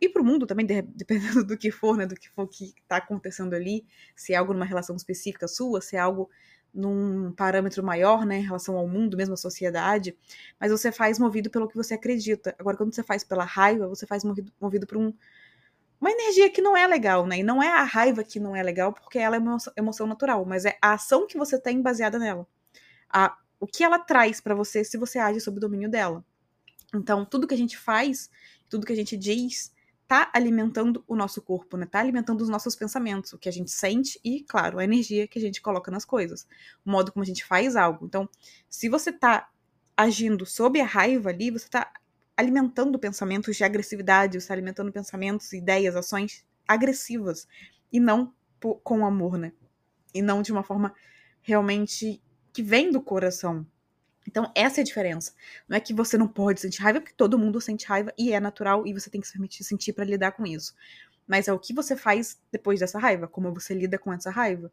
e 0.00 0.08
para 0.08 0.22
o 0.22 0.24
mundo 0.24 0.44
também, 0.44 0.66
dependendo 0.96 1.44
do 1.44 1.56
que 1.56 1.70
for, 1.70 1.96
né, 1.96 2.06
do 2.06 2.16
que 2.16 2.28
for 2.30 2.48
que 2.48 2.74
está 2.82 2.96
acontecendo 2.96 3.54
ali, 3.54 3.86
se 4.16 4.32
é 4.32 4.36
algo 4.36 4.52
numa 4.52 4.64
relação 4.64 4.96
específica 4.96 5.46
sua, 5.46 5.80
se 5.80 5.94
é 5.94 6.00
algo 6.00 6.28
num 6.74 7.32
parâmetro 7.32 7.84
maior, 7.84 8.26
né, 8.26 8.38
em 8.38 8.42
relação 8.42 8.76
ao 8.76 8.88
mundo, 8.88 9.16
mesmo 9.16 9.34
à 9.34 9.36
sociedade, 9.36 10.16
mas 10.58 10.72
você 10.72 10.90
faz 10.90 11.18
movido 11.18 11.48
pelo 11.48 11.68
que 11.68 11.76
você 11.76 11.94
acredita. 11.94 12.54
Agora, 12.58 12.76
quando 12.76 12.92
você 12.92 13.02
faz 13.02 13.22
pela 13.22 13.44
raiva, 13.44 13.86
você 13.86 14.06
faz 14.06 14.24
movido, 14.24 14.52
movido 14.60 14.86
por 14.86 14.98
um, 14.98 15.14
uma 16.00 16.10
energia 16.10 16.50
que 16.50 16.60
não 16.60 16.76
é 16.76 16.86
legal, 16.86 17.26
né? 17.26 17.38
E 17.38 17.42
não 17.44 17.62
é 17.62 17.68
a 17.68 17.84
raiva 17.84 18.24
que 18.24 18.40
não 18.40 18.56
é 18.56 18.62
legal, 18.62 18.92
porque 18.92 19.18
ela 19.18 19.36
é 19.36 19.38
uma 19.38 19.56
emoção 19.76 20.06
natural, 20.06 20.44
mas 20.44 20.64
é 20.64 20.76
a 20.82 20.94
ação 20.94 21.26
que 21.26 21.38
você 21.38 21.58
tem 21.58 21.80
baseada 21.80 22.18
nela. 22.18 22.46
A, 23.08 23.36
o 23.60 23.66
que 23.66 23.84
ela 23.84 23.98
traz 23.98 24.40
para 24.40 24.54
você 24.54 24.84
se 24.84 24.98
você 24.98 25.18
age 25.18 25.40
sob 25.40 25.58
o 25.58 25.60
domínio 25.60 25.88
dela. 25.88 26.24
Então, 26.92 27.24
tudo 27.24 27.46
que 27.46 27.54
a 27.54 27.58
gente 27.58 27.78
faz, 27.78 28.28
tudo 28.68 28.84
que 28.84 28.92
a 28.92 28.96
gente 28.96 29.16
diz, 29.16 29.72
tá 30.06 30.30
alimentando 30.34 31.02
o 31.06 31.16
nosso 31.16 31.40
corpo, 31.40 31.76
né? 31.76 31.86
Tá 31.86 32.00
alimentando 32.00 32.42
os 32.42 32.48
nossos 32.48 32.76
pensamentos, 32.76 33.32
o 33.32 33.38
que 33.38 33.48
a 33.48 33.52
gente 33.52 33.70
sente 33.70 34.20
e, 34.22 34.42
claro, 34.42 34.78
a 34.78 34.84
energia 34.84 35.26
que 35.26 35.38
a 35.38 35.42
gente 35.42 35.62
coloca 35.62 35.90
nas 35.90 36.04
coisas, 36.04 36.46
o 36.84 36.90
modo 36.90 37.12
como 37.12 37.22
a 37.22 37.26
gente 37.26 37.44
faz 37.44 37.76
algo. 37.76 38.04
Então, 38.06 38.28
se 38.68 38.88
você 38.88 39.12
tá 39.12 39.48
agindo 39.96 40.44
sob 40.44 40.80
a 40.80 40.84
raiva 40.84 41.30
ali, 41.30 41.50
você 41.50 41.68
tá 41.68 41.92
alimentando 42.36 42.98
pensamentos 42.98 43.56
de 43.56 43.64
agressividade, 43.64 44.40
você 44.40 44.48
tá 44.48 44.54
alimentando 44.54 44.92
pensamentos, 44.92 45.52
ideias, 45.52 45.96
ações 45.96 46.44
agressivas 46.66 47.46
e 47.92 48.00
não 48.00 48.32
com 48.82 49.06
amor, 49.06 49.38
né? 49.38 49.52
E 50.12 50.22
não 50.22 50.42
de 50.42 50.50
uma 50.52 50.62
forma 50.62 50.94
realmente 51.42 52.22
que 52.52 52.62
vem 52.62 52.90
do 52.90 53.02
coração. 53.02 53.66
Então, 54.26 54.50
essa 54.54 54.80
é 54.80 54.82
a 54.82 54.84
diferença. 54.84 55.32
Não 55.68 55.76
é 55.76 55.80
que 55.80 55.94
você 55.94 56.16
não 56.16 56.28
pode 56.28 56.60
sentir 56.60 56.82
raiva, 56.82 57.00
porque 57.00 57.14
todo 57.16 57.38
mundo 57.38 57.60
sente 57.60 57.86
raiva 57.86 58.12
e 58.18 58.32
é 58.32 58.40
natural 58.40 58.86
e 58.86 58.92
você 58.92 59.10
tem 59.10 59.20
que 59.20 59.26
se 59.26 59.32
permitir 59.34 59.64
sentir 59.64 59.92
para 59.92 60.04
lidar 60.04 60.32
com 60.32 60.46
isso. 60.46 60.74
Mas 61.26 61.48
é 61.48 61.52
o 61.52 61.58
que 61.58 61.72
você 61.74 61.96
faz 61.96 62.40
depois 62.52 62.80
dessa 62.80 62.98
raiva, 62.98 63.26
como 63.26 63.52
você 63.52 63.74
lida 63.74 63.98
com 63.98 64.12
essa 64.12 64.30
raiva. 64.30 64.70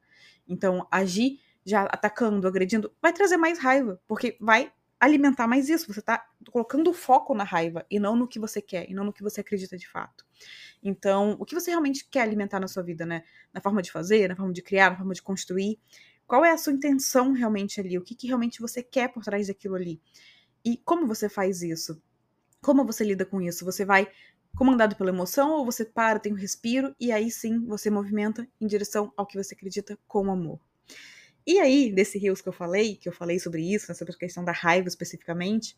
Então, 0.48 0.88
agir 0.92 1.40
já 1.66 1.84
atacando, 1.84 2.48
agredindo, 2.48 2.92
vai 3.02 3.14
trazer 3.14 3.38
mais 3.38 3.60
raiva, 3.60 4.02
porque 4.08 4.38
vai 4.40 4.72
alimentar 5.00 5.48
mais 5.48 5.70
isso. 5.70 5.92
Você 5.92 6.02
tá 6.02 6.24
colocando 6.52 6.90
o 6.90 6.94
foco 6.94 7.34
na 7.34 7.44
raiva 7.44 7.86
e 7.90 8.00
não 8.00 8.16
no 8.16 8.28
que 8.28 8.40
você 8.40 8.62
quer, 8.62 8.90
e 8.90 8.94
não 8.94 9.04
no 9.04 9.14
que 9.14 9.24
você 9.24 9.42
acredita 9.42 9.78
de 9.78 9.88
fato. 9.88 10.26
Então, 10.84 11.36
o 11.40 11.46
que 11.46 11.56
você 11.56 11.72
realmente 11.72 12.08
quer 12.10 12.22
alimentar 12.22 12.60
na 12.60 12.68
sua 12.68 12.84
vida, 12.84 13.06
né? 13.06 13.24
Na 13.54 13.62
forma 13.62 13.82
de 13.82 13.92
fazer, 13.92 14.28
na 14.28 14.36
forma 14.36 14.54
de 14.54 14.62
criar, 14.62 14.92
na 14.92 14.98
forma 14.98 15.14
de 15.14 15.22
construir. 15.22 15.80
Qual 16.32 16.46
é 16.46 16.52
a 16.52 16.58
sua 16.58 16.72
intenção 16.72 17.34
realmente 17.34 17.82
ali? 17.82 17.98
O 17.98 18.02
que, 18.02 18.16
que 18.16 18.26
realmente 18.26 18.62
você 18.62 18.82
quer 18.82 19.10
por 19.10 19.22
trás 19.22 19.48
daquilo 19.48 19.76
ali? 19.76 20.00
E 20.64 20.78
como 20.78 21.06
você 21.06 21.28
faz 21.28 21.62
isso? 21.62 22.02
Como 22.62 22.86
você 22.86 23.04
lida 23.04 23.26
com 23.26 23.42
isso? 23.42 23.66
Você 23.66 23.84
vai 23.84 24.08
comandado 24.56 24.96
pela 24.96 25.10
emoção 25.10 25.52
ou 25.52 25.66
você 25.66 25.84
para, 25.84 26.20
tem 26.20 26.32
um 26.32 26.38
respiro 26.38 26.96
e 26.98 27.12
aí 27.12 27.30
sim 27.30 27.60
você 27.66 27.90
movimenta 27.90 28.48
em 28.62 28.66
direção 28.66 29.12
ao 29.18 29.28
que 29.28 29.36
você 29.38 29.54
acredita 29.54 30.00
com 30.08 30.32
amor? 30.32 30.62
E 31.46 31.60
aí, 31.60 31.92
desse 31.92 32.18
rios 32.18 32.40
que 32.40 32.48
eu 32.48 32.54
falei, 32.54 32.96
que 32.96 33.10
eu 33.10 33.14
falei 33.14 33.38
sobre 33.38 33.70
isso, 33.70 33.88
né, 33.90 33.94
sobre 33.94 34.14
a 34.14 34.18
questão 34.18 34.46
da 34.46 34.54
raiva 34.54 34.88
especificamente, 34.88 35.78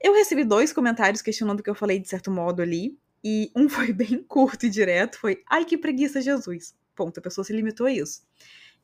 eu 0.00 0.12
recebi 0.12 0.42
dois 0.42 0.72
comentários 0.72 1.22
questionando 1.22 1.60
o 1.60 1.62
que 1.62 1.70
eu 1.70 1.76
falei 1.76 2.00
de 2.00 2.08
certo 2.08 2.32
modo 2.32 2.62
ali, 2.62 2.98
e 3.22 3.52
um 3.54 3.68
foi 3.70 3.92
bem 3.92 4.24
curto 4.24 4.66
e 4.66 4.68
direto, 4.68 5.20
foi, 5.20 5.40
ai 5.48 5.64
que 5.64 5.78
preguiça 5.78 6.20
Jesus. 6.20 6.74
Ponto, 6.96 7.20
a 7.20 7.22
pessoa 7.22 7.44
se 7.44 7.52
limitou 7.52 7.86
a 7.86 7.92
isso. 7.92 8.22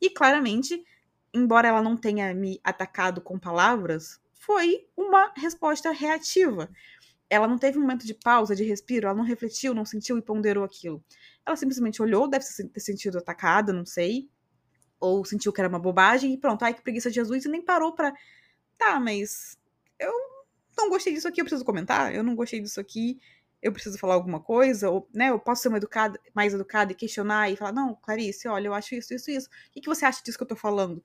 E 0.00 0.10
claramente, 0.10 0.82
embora 1.32 1.68
ela 1.68 1.82
não 1.82 1.96
tenha 1.96 2.32
me 2.34 2.60
atacado 2.62 3.20
com 3.20 3.38
palavras, 3.38 4.20
foi 4.32 4.86
uma 4.96 5.32
resposta 5.36 5.90
reativa. 5.90 6.70
Ela 7.28 7.46
não 7.46 7.58
teve 7.58 7.78
um 7.78 7.82
momento 7.82 8.06
de 8.06 8.14
pausa, 8.14 8.56
de 8.56 8.64
respiro, 8.64 9.06
ela 9.06 9.16
não 9.16 9.24
refletiu, 9.24 9.74
não 9.74 9.84
sentiu 9.84 10.16
e 10.16 10.22
ponderou 10.22 10.64
aquilo. 10.64 11.04
Ela 11.44 11.56
simplesmente 11.56 12.00
olhou, 12.00 12.28
deve 12.28 12.44
ter 12.72 12.80
sentido 12.80 13.18
atacada, 13.18 13.72
não 13.72 13.84
sei. 13.84 14.30
Ou 15.00 15.24
sentiu 15.24 15.52
que 15.52 15.60
era 15.60 15.68
uma 15.68 15.78
bobagem 15.78 16.32
e 16.32 16.38
pronto, 16.38 16.62
ai 16.64 16.74
que 16.74 16.82
preguiça 16.82 17.10
de 17.10 17.16
Jesus, 17.16 17.44
e 17.44 17.48
nem 17.48 17.62
parou 17.62 17.94
pra. 17.94 18.12
Tá, 18.78 18.98
mas 18.98 19.58
eu 19.98 20.12
não 20.76 20.88
gostei 20.88 21.12
disso 21.12 21.28
aqui, 21.28 21.40
eu 21.40 21.44
preciso 21.44 21.64
comentar, 21.64 22.14
eu 22.14 22.22
não 22.22 22.34
gostei 22.34 22.60
disso 22.60 22.80
aqui, 22.80 23.20
eu 23.62 23.72
preciso 23.72 23.98
falar 23.98 24.14
alguma 24.14 24.40
coisa, 24.40 24.90
ou, 24.90 25.08
né, 25.12 25.30
eu 25.30 25.38
posso 25.38 25.62
ser 25.62 25.72
educada, 25.74 26.18
mais 26.34 26.54
educada 26.54 26.92
e 26.92 26.94
questionar 26.94 27.50
e 27.50 27.56
falar, 27.56 27.72
não, 27.72 27.94
Clarice, 27.94 28.48
olha, 28.48 28.68
eu 28.68 28.74
acho 28.74 28.94
isso, 28.94 29.14
isso, 29.14 29.30
isso. 29.30 29.48
O 29.48 29.72
que, 29.72 29.80
que 29.80 29.88
você 29.88 30.04
acha 30.04 30.22
disso 30.22 30.38
que 30.38 30.44
eu 30.44 30.48
tô 30.48 30.56
falando? 30.56 31.02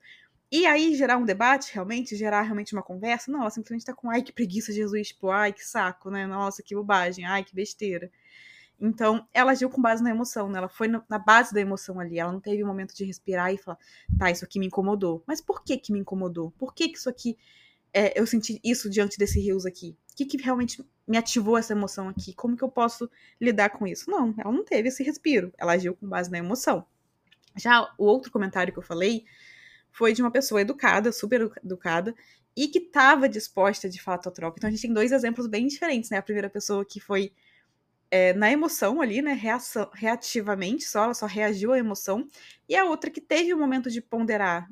E 0.52 0.66
aí 0.66 0.94
gerar 0.94 1.16
um 1.16 1.24
debate, 1.24 1.72
realmente, 1.74 2.14
gerar 2.14 2.42
realmente 2.42 2.72
uma 2.74 2.82
conversa. 2.82 3.30
Não, 3.30 3.40
ela 3.40 3.50
simplesmente 3.50 3.84
tá 3.84 3.92
com, 3.92 4.08
ai, 4.08 4.22
que 4.22 4.32
preguiça, 4.32 4.72
Jesus, 4.72 5.08
tipo, 5.08 5.30
ai, 5.30 5.52
que 5.52 5.64
saco, 5.66 6.10
né? 6.10 6.26
Nossa, 6.26 6.62
que 6.62 6.76
bobagem, 6.76 7.24
ai, 7.24 7.42
que 7.42 7.54
besteira. 7.54 8.08
Então, 8.80 9.26
ela 9.32 9.52
agiu 9.52 9.70
com 9.70 9.80
base 9.80 10.02
na 10.02 10.10
emoção, 10.10 10.48
né? 10.48 10.58
Ela 10.58 10.68
foi 10.68 10.88
na 10.88 11.18
base 11.18 11.54
da 11.54 11.60
emoção 11.60 11.98
ali. 11.98 12.18
Ela 12.18 12.32
não 12.32 12.40
teve 12.40 12.62
um 12.62 12.66
momento 12.66 12.94
de 12.94 13.04
respirar 13.04 13.52
e 13.52 13.58
falar, 13.58 13.78
tá, 14.18 14.30
isso 14.30 14.44
aqui 14.44 14.58
me 14.60 14.66
incomodou. 14.66 15.22
Mas 15.26 15.40
por 15.40 15.64
que 15.64 15.76
que 15.76 15.92
me 15.92 15.98
incomodou? 16.00 16.52
Por 16.52 16.74
que 16.74 16.88
que 16.88 16.98
isso 16.98 17.08
aqui, 17.08 17.36
é, 17.94 18.18
eu 18.20 18.26
senti 18.26 18.60
isso 18.64 18.90
diante 18.90 19.16
desse 19.16 19.40
rios 19.40 19.64
aqui? 19.64 19.96
O 20.12 20.16
que, 20.16 20.26
que 20.26 20.36
realmente 20.36 20.84
me 21.06 21.16
ativou 21.16 21.56
essa 21.56 21.72
emoção 21.72 22.08
aqui? 22.08 22.34
Como 22.34 22.56
que 22.56 22.64
eu 22.64 22.68
posso 22.68 23.08
lidar 23.40 23.70
com 23.70 23.86
isso? 23.86 24.10
Não, 24.10 24.34
ela 24.36 24.52
não 24.52 24.64
teve 24.64 24.88
esse 24.88 25.04
respiro. 25.04 25.52
Ela 25.56 25.72
agiu 25.72 25.94
com 25.94 26.08
base 26.08 26.30
na 26.30 26.38
emoção. 26.38 26.84
Já 27.56 27.82
o 27.96 28.04
outro 28.04 28.32
comentário 28.32 28.72
que 28.72 28.78
eu 28.78 28.82
falei 28.82 29.24
foi 29.92 30.12
de 30.12 30.20
uma 30.20 30.30
pessoa 30.30 30.60
educada, 30.60 31.12
super 31.12 31.52
educada, 31.64 32.12
e 32.56 32.66
que 32.66 32.78
estava 32.78 33.28
disposta 33.28 33.88
de 33.88 34.02
fato 34.02 34.28
à 34.28 34.32
troca. 34.32 34.56
Então 34.58 34.68
a 34.68 34.70
gente 34.72 34.82
tem 34.82 34.92
dois 34.92 35.12
exemplos 35.12 35.46
bem 35.46 35.68
diferentes, 35.68 36.10
né? 36.10 36.18
A 36.18 36.22
primeira 36.22 36.50
pessoa 36.50 36.84
que 36.84 36.98
foi 36.98 37.32
é, 38.10 38.32
na 38.32 38.50
emoção 38.50 39.00
ali, 39.00 39.22
né? 39.22 39.32
Reação, 39.34 39.88
reativamente 39.92 40.84
só, 40.84 41.04
ela 41.04 41.14
só 41.14 41.26
reagiu 41.26 41.72
à 41.72 41.78
emoção, 41.78 42.28
e 42.68 42.76
a 42.76 42.84
outra 42.84 43.10
que 43.10 43.20
teve 43.20 43.52
o 43.52 43.56
um 43.56 43.60
momento 43.60 43.88
de 43.88 44.00
ponderar. 44.00 44.68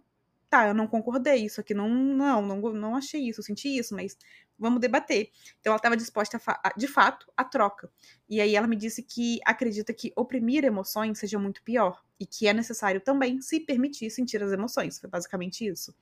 Tá, 0.52 0.68
eu 0.68 0.75
não 0.75 0.87
concordei, 0.87 1.47
isso 1.47 1.62
aqui 1.62 1.73
não, 1.73 1.88
não, 1.88 2.42
não, 2.42 2.61
não 2.75 2.94
achei 2.94 3.26
isso, 3.26 3.40
eu 3.40 3.44
senti 3.44 3.75
isso, 3.75 3.94
mas 3.94 4.18
vamos 4.59 4.82
debater. 4.82 5.30
Então 5.59 5.71
ela 5.71 5.78
estava 5.78 5.97
disposta, 5.97 6.38
a, 6.47 6.75
de 6.76 6.87
fato, 6.87 7.32
à 7.35 7.42
troca. 7.42 7.90
E 8.28 8.38
aí 8.38 8.54
ela 8.54 8.66
me 8.66 8.76
disse 8.76 9.02
que 9.02 9.40
acredita 9.47 9.94
que 9.94 10.12
oprimir 10.14 10.62
emoções 10.62 11.18
seja 11.18 11.38
muito 11.38 11.62
pior 11.62 12.02
e 12.21 12.26
que 12.26 12.47
é 12.47 12.52
necessário 12.52 13.00
também 13.00 13.40
se 13.40 13.61
permitir 13.61 14.11
sentir 14.11 14.42
as 14.42 14.52
emoções. 14.52 15.00
Foi 15.00 15.09
basicamente 15.09 15.66
isso. 15.66 15.94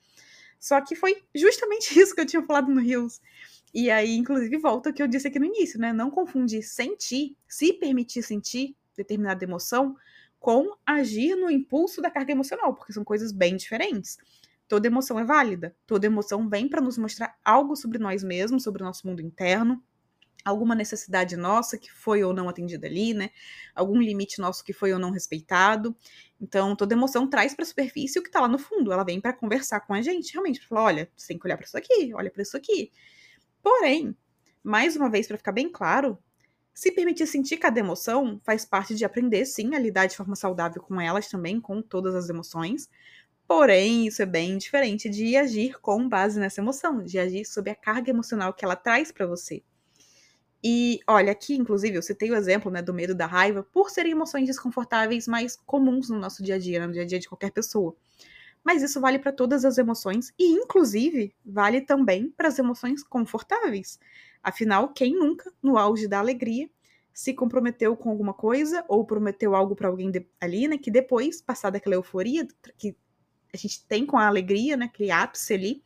Só 0.59 0.81
que 0.81 0.97
foi 0.97 1.23
justamente 1.33 1.95
isso 2.01 2.13
que 2.13 2.21
eu 2.21 2.27
tinha 2.27 2.43
falado 2.43 2.73
no 2.73 2.81
Rios. 2.81 3.21
E 3.73 3.89
aí, 3.89 4.17
inclusive, 4.17 4.59
volta 4.59 4.91
o 4.91 4.93
que 4.93 5.01
eu 5.01 5.07
disse 5.07 5.29
aqui 5.29 5.39
no 5.39 5.45
início, 5.47 5.79
né? 5.79 5.93
Não 5.93 6.11
confundir 6.11 6.65
sentir, 6.65 7.37
se 7.47 7.73
permitir 7.73 8.25
sentir 8.25 8.77
determinada 8.97 9.45
emoção, 9.45 9.95
com 10.41 10.75
agir 10.85 11.37
no 11.37 11.51
impulso 11.51 12.01
da 12.03 12.11
carga 12.11 12.33
emocional, 12.33 12.75
porque 12.75 12.93
são 12.93 13.05
coisas 13.05 13.31
bem 13.31 13.57
diferentes. 13.57 14.19
Toda 14.71 14.87
emoção 14.87 15.19
é 15.19 15.25
válida. 15.25 15.75
Toda 15.85 16.07
emoção 16.07 16.49
vem 16.49 16.69
para 16.69 16.81
nos 16.81 16.97
mostrar 16.97 17.37
algo 17.45 17.75
sobre 17.75 17.99
nós 17.99 18.23
mesmos, 18.23 18.63
sobre 18.63 18.85
o 18.85 18.87
nosso 18.87 19.05
mundo 19.05 19.21
interno, 19.21 19.83
alguma 20.45 20.77
necessidade 20.77 21.37
nossa 21.37 21.77
que 21.77 21.91
foi 21.91 22.23
ou 22.23 22.33
não 22.33 22.49
atendida 22.49 22.87
ali, 22.87 23.13
né? 23.13 23.31
Algum 23.75 24.01
limite 24.01 24.41
nosso 24.41 24.63
que 24.63 24.73
foi 24.73 24.93
ou 24.93 24.99
não 25.01 25.11
respeitado. 25.11 25.97
Então, 26.41 26.77
toda 26.77 26.95
emoção 26.95 27.29
traz 27.29 27.53
para 27.53 27.65
a 27.65 27.67
superfície 27.67 28.21
o 28.21 28.23
que 28.23 28.29
está 28.29 28.41
lá 28.41 28.47
no 28.47 28.61
fundo. 28.61 28.93
Ela 28.93 29.03
vem 29.03 29.21
para 29.21 29.33
conversar 29.33 29.81
com 29.81 29.93
a 29.93 30.01
gente, 30.01 30.33
realmente, 30.33 30.65
falar, 30.65 30.85
olha, 30.85 31.11
você 31.17 31.27
tem 31.27 31.39
que 31.41 31.49
olhar 31.49 31.57
para 31.57 31.67
isso 31.67 31.77
aqui, 31.77 32.15
olha 32.15 32.31
para 32.31 32.43
isso 32.43 32.57
aqui. 32.57 32.93
Porém, 33.61 34.17
mais 34.63 34.95
uma 34.95 35.11
vez 35.11 35.27
para 35.27 35.37
ficar 35.37 35.53
bem 35.53 35.69
claro, 35.69 36.17
se 36.73 36.93
permitir 36.93 37.27
sentir 37.27 37.57
cada 37.59 37.81
emoção 37.81 38.41
faz 38.45 38.65
parte 38.65 38.95
de 38.95 39.05
aprender, 39.05 39.45
sim, 39.45 39.75
a 39.75 39.79
lidar 39.79 40.07
de 40.07 40.17
forma 40.17 40.37
saudável 40.37 40.81
com 40.81 41.01
elas 41.01 41.29
também, 41.29 41.61
com 41.61 41.83
todas 41.83 42.15
as 42.15 42.29
emoções, 42.29 42.89
Porém, 43.51 44.07
isso 44.07 44.23
é 44.23 44.27
bem 44.27 44.57
diferente 44.57 45.09
de 45.11 45.37
agir 45.37 45.81
com 45.81 46.09
base 46.09 46.39
nessa 46.39 46.61
emoção, 46.61 47.03
de 47.03 47.19
agir 47.19 47.45
sob 47.45 47.69
a 47.69 47.75
carga 47.75 48.09
emocional 48.09 48.55
que 48.55 48.65
ela 48.65 48.77
traz 48.77 49.11
para 49.11 49.27
você. 49.27 49.61
E 50.63 51.01
olha, 51.05 51.33
aqui, 51.33 51.57
inclusive, 51.57 51.97
eu 51.97 52.03
citei 52.03 52.31
o 52.31 52.37
exemplo 52.37 52.71
né, 52.71 52.81
do 52.81 52.95
medo 52.95 53.13
da 53.13 53.27
raiva 53.27 53.65
por 53.65 53.91
serem 53.91 54.13
emoções 54.13 54.47
desconfortáveis 54.47 55.27
mais 55.27 55.57
comuns 55.67 56.09
no 56.09 56.17
nosso 56.17 56.45
dia 56.45 56.55
a 56.55 56.59
dia, 56.61 56.79
né, 56.79 56.87
no 56.87 56.93
dia 56.93 57.03
a 57.03 57.05
dia 57.05 57.19
de 57.19 57.29
qualquer 57.29 57.51
pessoa. 57.51 57.97
Mas 58.63 58.85
isso 58.85 59.01
vale 59.01 59.19
para 59.19 59.33
todas 59.33 59.65
as 59.65 59.79
emoções 59.79 60.33
e, 60.39 60.53
inclusive, 60.53 61.35
vale 61.45 61.81
também 61.81 62.31
para 62.31 62.47
as 62.47 62.57
emoções 62.57 63.03
confortáveis. 63.03 63.99
Afinal, 64.45 64.91
quem 64.91 65.13
nunca, 65.13 65.53
no 65.61 65.77
auge 65.77 66.07
da 66.07 66.21
alegria, 66.21 66.71
se 67.13 67.35
comprometeu 67.35 67.97
com 67.97 68.11
alguma 68.11 68.33
coisa 68.33 68.85
ou 68.87 69.05
prometeu 69.05 69.57
algo 69.57 69.75
para 69.75 69.89
alguém 69.89 70.13
ali, 70.41 70.69
né, 70.69 70.79
que 70.79 70.89
depois, 70.93 71.43
passada 71.43 71.79
aquela 71.79 71.97
euforia, 71.97 72.47
que 72.79 72.95
a 73.53 73.57
gente 73.57 73.85
tem 73.87 74.07
com 74.07 74.17
a 74.17 74.27
alegria, 74.27 74.77
né? 74.77 74.87
Aquele 74.87 75.11
ápice 75.11 75.55
ali. 75.55 75.83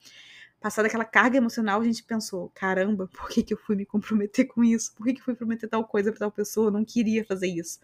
Passada 0.60 0.88
aquela 0.88 1.04
carga 1.04 1.36
emocional, 1.36 1.80
a 1.80 1.84
gente 1.84 2.02
pensou: 2.02 2.50
caramba, 2.54 3.06
por 3.08 3.28
que, 3.28 3.42
que 3.42 3.52
eu 3.52 3.58
fui 3.58 3.76
me 3.76 3.84
comprometer 3.84 4.46
com 4.46 4.64
isso? 4.64 4.94
Por 4.94 5.04
que, 5.06 5.14
que 5.14 5.20
eu 5.20 5.24
fui 5.24 5.34
prometer 5.34 5.68
tal 5.68 5.84
coisa 5.84 6.10
para 6.10 6.20
tal 6.20 6.32
pessoa? 6.32 6.68
Eu 6.68 6.72
não 6.72 6.84
queria 6.84 7.24
fazer 7.24 7.48
isso. 7.48 7.80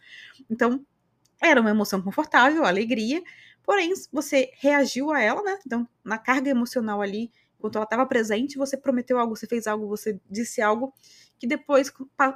Então, 0.49 0.84
era 1.42 1.60
uma 1.60 1.70
emoção 1.70 2.00
confortável, 2.00 2.64
alegria, 2.64 3.22
porém 3.62 3.92
você 4.12 4.50
reagiu 4.58 5.10
a 5.10 5.20
ela, 5.20 5.42
né? 5.42 5.58
Então, 5.66 5.88
na 6.04 6.18
carga 6.18 6.50
emocional 6.50 7.02
ali, 7.02 7.30
enquanto 7.58 7.76
ela 7.76 7.84
estava 7.84 8.06
presente, 8.06 8.56
você 8.56 8.76
prometeu 8.76 9.18
algo, 9.18 9.37
você 9.37 9.46
fez 9.46 9.66
algo, 9.66 9.87
você 9.87 10.18
disse 10.30 10.62
algo 10.62 10.94
que 11.38 11.46
depois, 11.46 11.92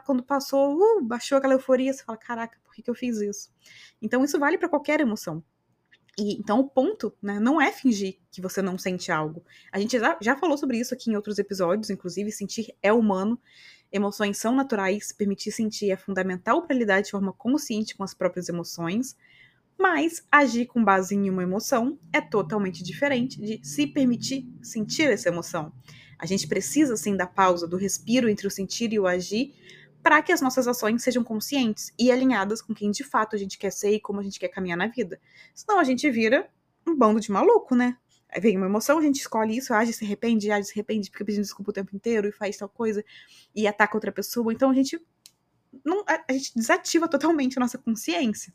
quando 0.06 0.22
passou, 0.22 0.76
uh, 0.76 1.02
baixou 1.02 1.38
aquela 1.38 1.54
euforia, 1.54 1.92
você 1.92 2.04
fala: 2.04 2.18
caraca, 2.18 2.58
por 2.64 2.74
que, 2.74 2.82
que 2.82 2.90
eu 2.90 2.94
fiz 2.94 3.18
isso? 3.18 3.50
Então, 4.00 4.24
isso 4.24 4.38
vale 4.38 4.58
para 4.58 4.68
qualquer 4.68 5.00
emoção. 5.00 5.42
E, 6.18 6.34
então, 6.34 6.60
o 6.60 6.68
ponto 6.68 7.12
né, 7.20 7.40
não 7.40 7.60
é 7.60 7.72
fingir 7.72 8.18
que 8.30 8.40
você 8.40 8.62
não 8.62 8.78
sente 8.78 9.10
algo. 9.10 9.44
A 9.72 9.78
gente 9.78 9.98
já, 9.98 10.16
já 10.20 10.36
falou 10.36 10.56
sobre 10.56 10.78
isso 10.78 10.94
aqui 10.94 11.10
em 11.10 11.16
outros 11.16 11.38
episódios, 11.38 11.90
inclusive, 11.90 12.30
sentir 12.30 12.74
é 12.82 12.92
humano. 12.92 13.38
Emoções 13.90 14.38
são 14.38 14.54
naturais, 14.54 15.12
permitir 15.12 15.52
sentir 15.52 15.90
é 15.90 15.96
fundamental 15.96 16.62
para 16.62 16.76
lidar 16.76 17.00
de 17.00 17.10
forma 17.10 17.32
consciente 17.32 17.96
com 17.96 18.02
as 18.02 18.14
próprias 18.14 18.48
emoções, 18.48 19.16
mas 19.78 20.24
agir 20.30 20.66
com 20.66 20.84
base 20.84 21.14
em 21.14 21.30
uma 21.30 21.42
emoção 21.42 21.98
é 22.12 22.20
totalmente 22.20 22.82
diferente 22.82 23.40
de 23.40 23.60
se 23.62 23.86
permitir 23.86 24.48
sentir 24.62 25.10
essa 25.10 25.28
emoção. 25.28 25.72
A 26.18 26.26
gente 26.26 26.46
precisa 26.46 26.96
sim 26.96 27.16
da 27.16 27.26
pausa, 27.26 27.66
do 27.66 27.76
respiro 27.76 28.28
entre 28.28 28.46
o 28.46 28.50
sentir 28.50 28.92
e 28.92 28.98
o 28.98 29.06
agir, 29.06 29.54
para 30.04 30.20
que 30.20 30.30
as 30.30 30.42
nossas 30.42 30.68
ações 30.68 31.02
sejam 31.02 31.24
conscientes 31.24 31.90
e 31.98 32.12
alinhadas 32.12 32.60
com 32.60 32.74
quem 32.74 32.90
de 32.90 33.02
fato 33.02 33.34
a 33.34 33.38
gente 33.38 33.56
quer 33.56 33.72
ser 33.72 33.92
e 33.92 33.98
como 33.98 34.20
a 34.20 34.22
gente 34.22 34.38
quer 34.38 34.48
caminhar 34.48 34.76
na 34.76 34.86
vida. 34.86 35.18
Senão 35.54 35.80
a 35.80 35.84
gente 35.84 36.08
vira 36.10 36.46
um 36.86 36.94
bando 36.94 37.18
de 37.18 37.32
maluco, 37.32 37.74
né? 37.74 37.96
Aí 38.28 38.38
vem 38.38 38.54
uma 38.58 38.66
emoção, 38.66 38.98
a 38.98 39.02
gente 39.02 39.20
escolhe 39.20 39.56
isso, 39.56 39.72
age, 39.72 39.94
se 39.94 40.04
arrepende, 40.04 40.50
age, 40.50 40.66
se 40.66 40.72
arrepende, 40.74 41.08
fica 41.10 41.24
pedindo 41.24 41.40
desculpa 41.40 41.70
o 41.70 41.72
tempo 41.72 41.96
inteiro 41.96 42.28
e 42.28 42.32
faz 42.32 42.58
tal 42.58 42.68
coisa 42.68 43.02
e 43.54 43.66
ataca 43.66 43.96
outra 43.96 44.12
pessoa. 44.12 44.52
Então 44.52 44.68
a 44.68 44.74
gente 44.74 45.00
não, 45.82 46.04
a, 46.06 46.22
a 46.28 46.32
gente 46.34 46.52
desativa 46.54 47.08
totalmente 47.08 47.58
a 47.58 47.60
nossa 47.60 47.78
consciência. 47.78 48.52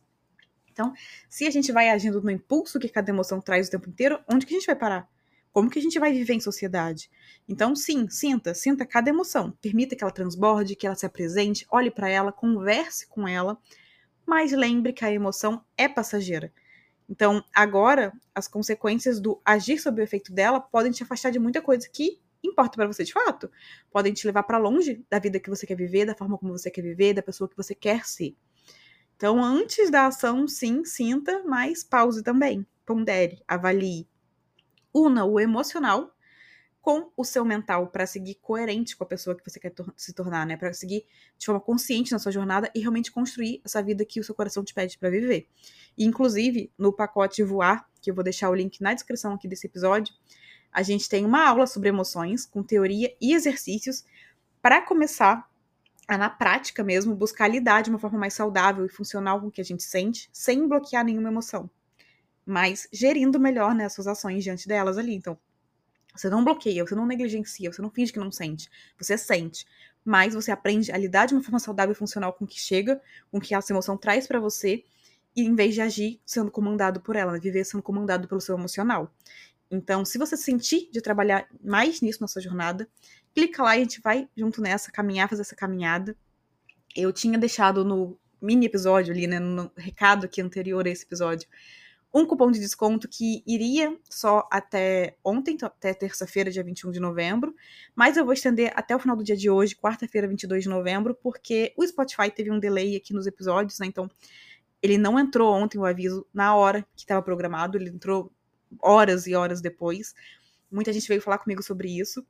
Então, 0.72 0.94
se 1.27 1.48
a 1.48 1.50
gente 1.50 1.72
vai 1.72 1.89
agindo 1.89 2.22
no 2.22 2.29
impulso 2.29 2.79
que 2.79 2.89
cada 2.89 3.10
emoção 3.10 3.41
traz 3.41 3.68
o 3.68 3.72
tempo 3.72 3.89
inteiro, 3.89 4.24
onde 4.32 4.46
que 4.46 4.53
a 4.53 4.58
gente 4.60 4.68
vai 4.68 4.75
parar? 4.75 5.10
Como 5.60 5.70
que 5.70 5.78
a 5.78 5.82
gente 5.82 6.00
vai 6.00 6.13
viver 6.13 6.36
em 6.36 6.39
sociedade? 6.39 7.12
Então, 7.46 7.75
sim, 7.75 8.08
sinta, 8.08 8.54
sinta 8.54 8.86
cada 8.86 9.10
emoção. 9.10 9.51
Permita 9.62 9.94
que 9.94 10.01
ela 10.01 10.13
transborde, 10.13 10.74
que 10.74 10.88
ela 10.88 10.96
se 10.96 11.06
apresente, 11.06 11.68
olhe 11.70 11.92
para 11.92 12.08
ela, 12.08 12.32
converse 12.32 13.06
com 13.06 13.28
ela, 13.28 13.58
mas 14.25 14.54
lembre 14.54 14.94
que 14.94 15.04
a 15.04 15.12
emoção 15.12 15.62
é 15.75 15.89
passageira. 15.89 16.54
Então, 17.10 17.44
agora, 17.54 18.13
as 18.34 18.48
consequências 18.48 19.20
do 19.20 19.42
agir 19.44 19.80
sob 19.80 20.00
o 20.00 20.04
efeito 20.06 20.32
dela 20.32 20.62
podem 20.62 20.94
te 20.94 21.04
afastar 21.04 21.30
de 21.30 21.39
muita 21.39 21.62
coisa 21.62 21.89
que 21.92 22.22
importa 22.42 22.78
para 22.78 22.88
você 22.88 23.04
de 23.04 23.12
fato. 23.12 23.51
Podem 23.92 24.13
te 24.13 24.25
levar 24.25 24.44
para 24.44 24.58
longe 24.58 25.06
da 25.10 25.20
vida 25.20 25.42
que 25.42 25.50
você 25.50 25.68
quer 25.68 25.75
viver, 25.75 26.06
da 26.06 26.16
forma 26.16 26.38
como 26.38 26.58
você 26.58 26.72
quer 26.72 26.84
viver, 26.84 27.16
da 27.16 27.22
pessoa 27.22 27.50
que 27.50 27.58
você 27.58 27.75
quer 27.75 28.06
ser. 28.06 28.34
Então, 29.18 29.44
antes 29.44 29.92
da 29.92 30.06
ação, 30.06 30.48
sim, 30.48 30.86
sinta, 30.86 31.44
mas 31.44 31.84
pause 31.84 32.24
também. 32.24 32.66
Pondere, 32.86 33.44
avalie. 33.46 34.08
Una 34.93 35.25
o 35.25 35.39
emocional 35.39 36.15
com 36.81 37.12
o 37.15 37.24
seu 37.25 37.43
mental 37.43 37.88
para 37.88 38.05
seguir 38.05 38.36
coerente 38.36 38.96
com 38.96 39.03
a 39.03 39.08
pessoa 39.08 39.36
que 39.36 39.48
você 39.48 39.60
quer 39.60 39.69
tor 39.69 39.93
se 39.98 40.13
tornar, 40.13 40.46
né? 40.46 40.55
Para 40.55 40.74
seguir 40.74 41.05
de 41.38 41.46
forma 41.46 41.60
consciente 41.60 42.12
na 42.12 42.19
sua 42.19 42.31
jornada 42.31 42.72
e 42.74 42.79
realmente 42.79 43.12
construir 43.12 43.62
essa 43.65 43.84
vida 43.84 44.05
que 44.05 44.19
o 44.19 44.24
seu 44.24 44.34
coração 44.34 44.63
te 44.63 44.74
pede 44.74 44.98
para 44.98 45.10
viver. 45.10 45.48
E, 45.98 46.05
inclusive, 46.05 46.72
no 46.77 46.93
pacote 46.93 47.43
Voar, 47.43 47.88
que 48.01 48.10
eu 48.10 48.15
vou 48.15 48.24
deixar 48.24 48.50
o 48.50 48.55
link 48.55 48.81
na 48.81 48.93
descrição 48.93 49.34
aqui 49.34 49.48
desse 49.48 49.67
episódio, 49.67 50.13
a 50.72 50.81
gente 50.81 51.10
tem 51.10 51.25
uma 51.25 51.48
aula 51.48 51.67
sobre 51.67 51.89
emoções 51.89 52.46
com 52.46 52.63
teoria 52.63 53.13
e 53.19 53.34
exercícios 53.34 54.05
para 54.62 54.81
começar 54.81 55.50
a, 56.08 56.17
na 56.17 56.29
prática 56.29 56.84
mesmo, 56.84 57.15
buscar 57.15 57.48
lidar 57.48 57.81
de 57.81 57.89
uma 57.89 58.00
forma 58.00 58.17
mais 58.17 58.34
saudável 58.34 58.86
e 58.86 58.89
funcional 58.89 59.39
com 59.39 59.48
o 59.48 59.51
que 59.51 59.62
a 59.62 59.65
gente 59.65 59.84
sente, 59.84 60.29
sem 60.31 60.67
bloquear 60.67 61.03
nenhuma 61.03 61.29
emoção, 61.29 61.69
mas 62.46 62.88
gerindo 62.91 63.39
melhor 63.39 63.74
né, 63.75 63.86
as 63.86 63.93
suas 63.93 64.08
ações 64.08 64.43
diante 64.43 64.67
delas 64.67 64.98
ali. 64.98 65.13
Então, 65.13 65.38
você 66.15 66.29
não 66.29 66.43
bloqueia, 66.43 66.86
você 66.86 66.96
não 66.96 67.05
negligencia, 67.05 67.72
você 67.72 67.81
não 67.81 67.89
finge 67.89 68.12
que 68.12 68.19
não 68.19 68.31
sente, 68.31 68.69
você 68.98 69.17
sente. 69.17 69.65
Mas 70.03 70.34
você 70.34 70.51
aprende 70.51 70.91
a 70.91 70.98
lidar 70.98 71.27
de 71.27 71.34
uma 71.34 71.43
forma 71.43 71.60
saudável 71.60 71.93
e 71.93 71.96
funcional 71.96 72.34
com 72.34 72.46
o 72.46 72.48
que 72.48 72.60
chega, 72.60 73.01
com 73.31 73.38
o 73.38 73.41
que 73.41 73.53
essa 73.53 73.72
emoção 73.72 73.98
traz 73.98 74.27
para 74.27 74.39
você, 74.39 74.84
e 75.36 75.41
em 75.41 75.55
vez 75.55 75.75
de 75.75 75.81
agir 75.81 76.19
sendo 76.25 76.50
comandado 76.50 77.00
por 77.00 77.15
ela, 77.15 77.34
né, 77.34 77.39
viver 77.39 77.63
sendo 77.63 77.84
comandado 77.84 78.27
pelo 78.27 78.41
seu 78.41 78.55
emocional. 78.58 79.13
Então, 79.69 80.03
se 80.03 80.17
você 80.17 80.36
sentir 80.36 80.89
de 80.91 81.00
trabalhar 81.00 81.48
mais 81.63 82.01
nisso 82.01 82.22
na 82.22 82.27
sua 82.27 82.41
jornada, 82.41 82.89
clica 83.34 83.62
lá 83.62 83.75
e 83.77 83.79
a 83.79 83.84
gente 83.84 84.01
vai 84.01 84.27
junto 84.36 84.62
nessa, 84.62 84.91
caminhar, 84.91 85.29
fazer 85.29 85.43
essa 85.43 85.55
caminhada. 85.55 86.17
Eu 86.96 87.13
tinha 87.13 87.38
deixado 87.38 87.86
no 87.86 88.17
mini 88.41 88.65
episódio 88.65 89.13
ali, 89.13 89.28
né, 89.28 89.39
no 89.39 89.71
recado 89.78 90.25
aqui 90.25 90.41
anterior 90.41 90.86
a 90.88 90.89
esse 90.89 91.06
episódio, 91.06 91.47
um 92.13 92.26
cupom 92.26 92.50
de 92.50 92.60
desconto 92.60 93.08
que 93.08 93.43
iria 93.45 93.95
só 94.10 94.48
até 94.52 95.15
ontem, 95.24 95.54
então 95.54 95.67
até 95.67 95.93
terça-feira, 95.93 96.50
dia 96.50 96.63
21 96.63 96.91
de 96.91 97.00
novembro, 97.00 97.56
mas 97.95 98.17
eu 98.17 98.26
vou 98.26 98.34
estender 98.34 98.72
até 98.76 98.95
o 98.95 99.00
final 99.00 99.15
do 99.15 99.24
dia 99.24 99.38
de 99.38 99.50
hoje, 99.50 99.76
quarta-feira, 99.76 100.28
22 100.28 100.63
de 100.63 100.69
novembro, 100.69 101.13
porque 101.13 101.74
o 101.78 101.86
Spotify 101.86 102.32
teve 102.32 102.52
um 102.52 102.60
delay 102.60 102.95
aqui 102.95 103.13
nos 103.13 103.28
episódios, 103.28 103.78
né, 103.80 103.86
então 103.86 104.10
ele 104.82 104.98
não 104.98 105.19
entrou 105.19 105.54
ontem 105.54 105.78
o 105.78 105.86
aviso 105.86 106.26
na 106.34 106.56
hora 106.56 106.82
que 106.95 107.04
estava 107.04 107.22
programado, 107.22 107.78
ele 107.78 107.89
entrou 107.89 108.32
horas 108.82 109.28
e 109.28 109.36
horas 109.36 109.62
depois. 109.62 110.13
Muita 110.72 110.93
gente 110.93 111.08
veio 111.08 111.22
falar 111.22 111.39
comigo 111.39 111.62
sobre 111.62 111.89
isso. 112.00 112.26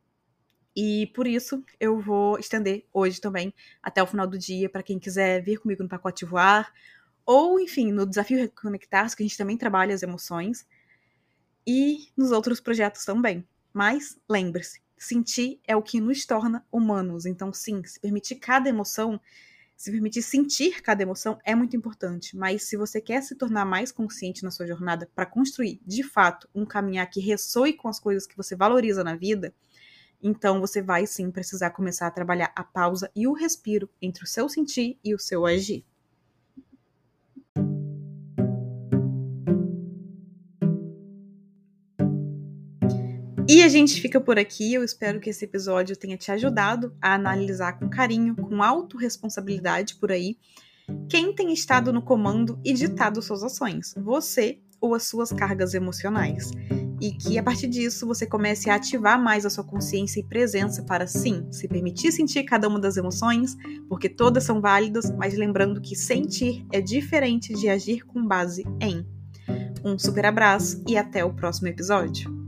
E 0.76 1.08
por 1.08 1.28
isso 1.28 1.64
eu 1.80 2.00
vou 2.00 2.40
estender 2.40 2.86
hoje 2.94 3.20
também 3.20 3.54
até 3.82 4.02
o 4.02 4.08
final 4.08 4.28
do 4.28 4.38
dia 4.38 4.70
para 4.70 4.84
quem 4.84 5.00
quiser 5.00 5.42
vir 5.44 5.58
comigo 5.58 5.84
no 5.84 5.90
pacote 5.90 6.26
voar 6.26 6.72
ou 7.32 7.60
enfim, 7.60 7.92
no 7.92 8.08
desafio 8.08 8.40
reconectar, 8.40 9.16
que 9.16 9.22
a 9.22 9.26
gente 9.28 9.38
também 9.38 9.56
trabalha 9.56 9.94
as 9.94 10.02
emoções 10.02 10.66
e 11.66 12.08
nos 12.18 12.32
outros 12.32 12.60
projetos 12.60 13.06
também. 13.06 13.48
Mas 13.72 14.18
lembre-se, 14.28 14.82
sentir 14.98 15.60
é 15.68 15.76
o 15.76 15.84
que 15.84 16.02
nos 16.02 16.26
torna 16.26 16.66
humanos. 16.72 17.28
Então, 17.28 17.54
sim, 17.54 17.84
se 17.86 18.00
permitir 18.00 18.38
cada 18.38 18.68
emoção 18.68 19.22
se 19.78 19.92
permitir 19.92 20.24
sentir 20.24 20.82
cada 20.82 21.04
emoção 21.04 21.40
é 21.46 21.54
muito 21.56 21.78
importante, 21.78 22.36
mas 22.36 22.64
se 22.64 22.76
você 22.76 23.00
quer 23.00 23.22
se 23.22 23.36
tornar 23.36 23.64
mais 23.64 23.94
consciente 23.94 24.44
na 24.44 24.52
sua 24.52 24.68
jornada 24.68 25.10
para 25.16 25.26
construir, 25.26 25.80
de 25.86 26.04
fato, 26.04 26.50
um 26.54 26.66
caminhar 26.66 27.10
que 27.10 27.22
ressoe 27.22 27.74
com 27.74 27.88
as 27.88 27.98
coisas 27.98 28.28
que 28.28 28.36
você 28.36 28.58
valoriza 28.58 29.06
na 29.06 29.16
vida, 29.16 29.54
então 30.22 30.60
você 30.60 30.82
vai 30.82 31.06
sim 31.06 31.32
precisar 31.32 31.70
começar 31.70 32.08
a 32.08 32.12
trabalhar 32.12 32.52
a 32.56 32.64
pausa 32.64 33.10
e 33.16 33.26
o 33.26 33.34
respiro 33.34 33.88
entre 34.02 34.24
o 34.24 34.28
seu 34.28 34.50
sentir 34.50 35.00
e 35.02 35.14
o 35.14 35.20
seu 35.20 35.46
agir. 35.46 35.86
E 43.52 43.64
a 43.64 43.68
gente 43.68 44.00
fica 44.00 44.22
por 44.22 44.38
aqui. 44.38 44.76
Eu 44.76 44.84
espero 44.84 45.20
que 45.20 45.32
esse 45.32 45.44
episódio 45.44 45.98
tenha 45.98 46.16
te 46.16 46.32
ajudado 46.32 46.96
a 47.02 47.16
analisar 47.16 47.80
com 47.80 47.90
carinho, 47.90 48.36
com 48.36 48.62
autorresponsabilidade 48.62 49.96
por 49.96 50.12
aí, 50.12 50.38
quem 51.10 51.34
tem 51.34 51.52
estado 51.52 51.92
no 51.92 52.00
comando 52.00 52.60
e 52.64 52.74
ditado 52.74 53.20
suas 53.24 53.44
ações, 53.44 53.96
você 53.98 54.60
ou 54.80 54.94
as 54.94 55.08
suas 55.08 55.32
cargas 55.34 55.74
emocionais. 55.74 56.52
E 57.02 57.12
que 57.12 57.40
a 57.40 57.44
partir 57.44 57.68
disso 57.68 58.06
você 58.06 58.28
comece 58.28 58.70
a 58.70 58.76
ativar 58.76 59.20
mais 59.20 59.48
a 59.48 59.50
sua 59.50 59.64
consciência 59.64 60.20
e 60.20 60.24
presença 60.24 60.84
para 60.84 61.08
sim, 61.08 61.52
se 61.52 61.68
permitir 61.68 62.12
sentir 62.12 62.44
cada 62.44 62.68
uma 62.68 62.80
das 62.80 62.98
emoções, 62.98 63.58
porque 63.88 64.08
todas 64.08 64.44
são 64.44 64.62
válidas, 64.62 65.10
mas 65.10 65.36
lembrando 65.36 65.82
que 65.82 65.96
sentir 65.96 66.68
é 66.72 66.80
diferente 66.80 67.54
de 67.56 67.68
agir 67.68 68.06
com 68.06 68.24
base 68.24 68.64
em. 68.80 69.04
Um 69.84 69.98
super 69.98 70.28
abraço 70.28 70.84
e 70.88 70.96
até 70.96 71.26
o 71.26 71.34
próximo 71.34 71.68
episódio. 71.68 72.39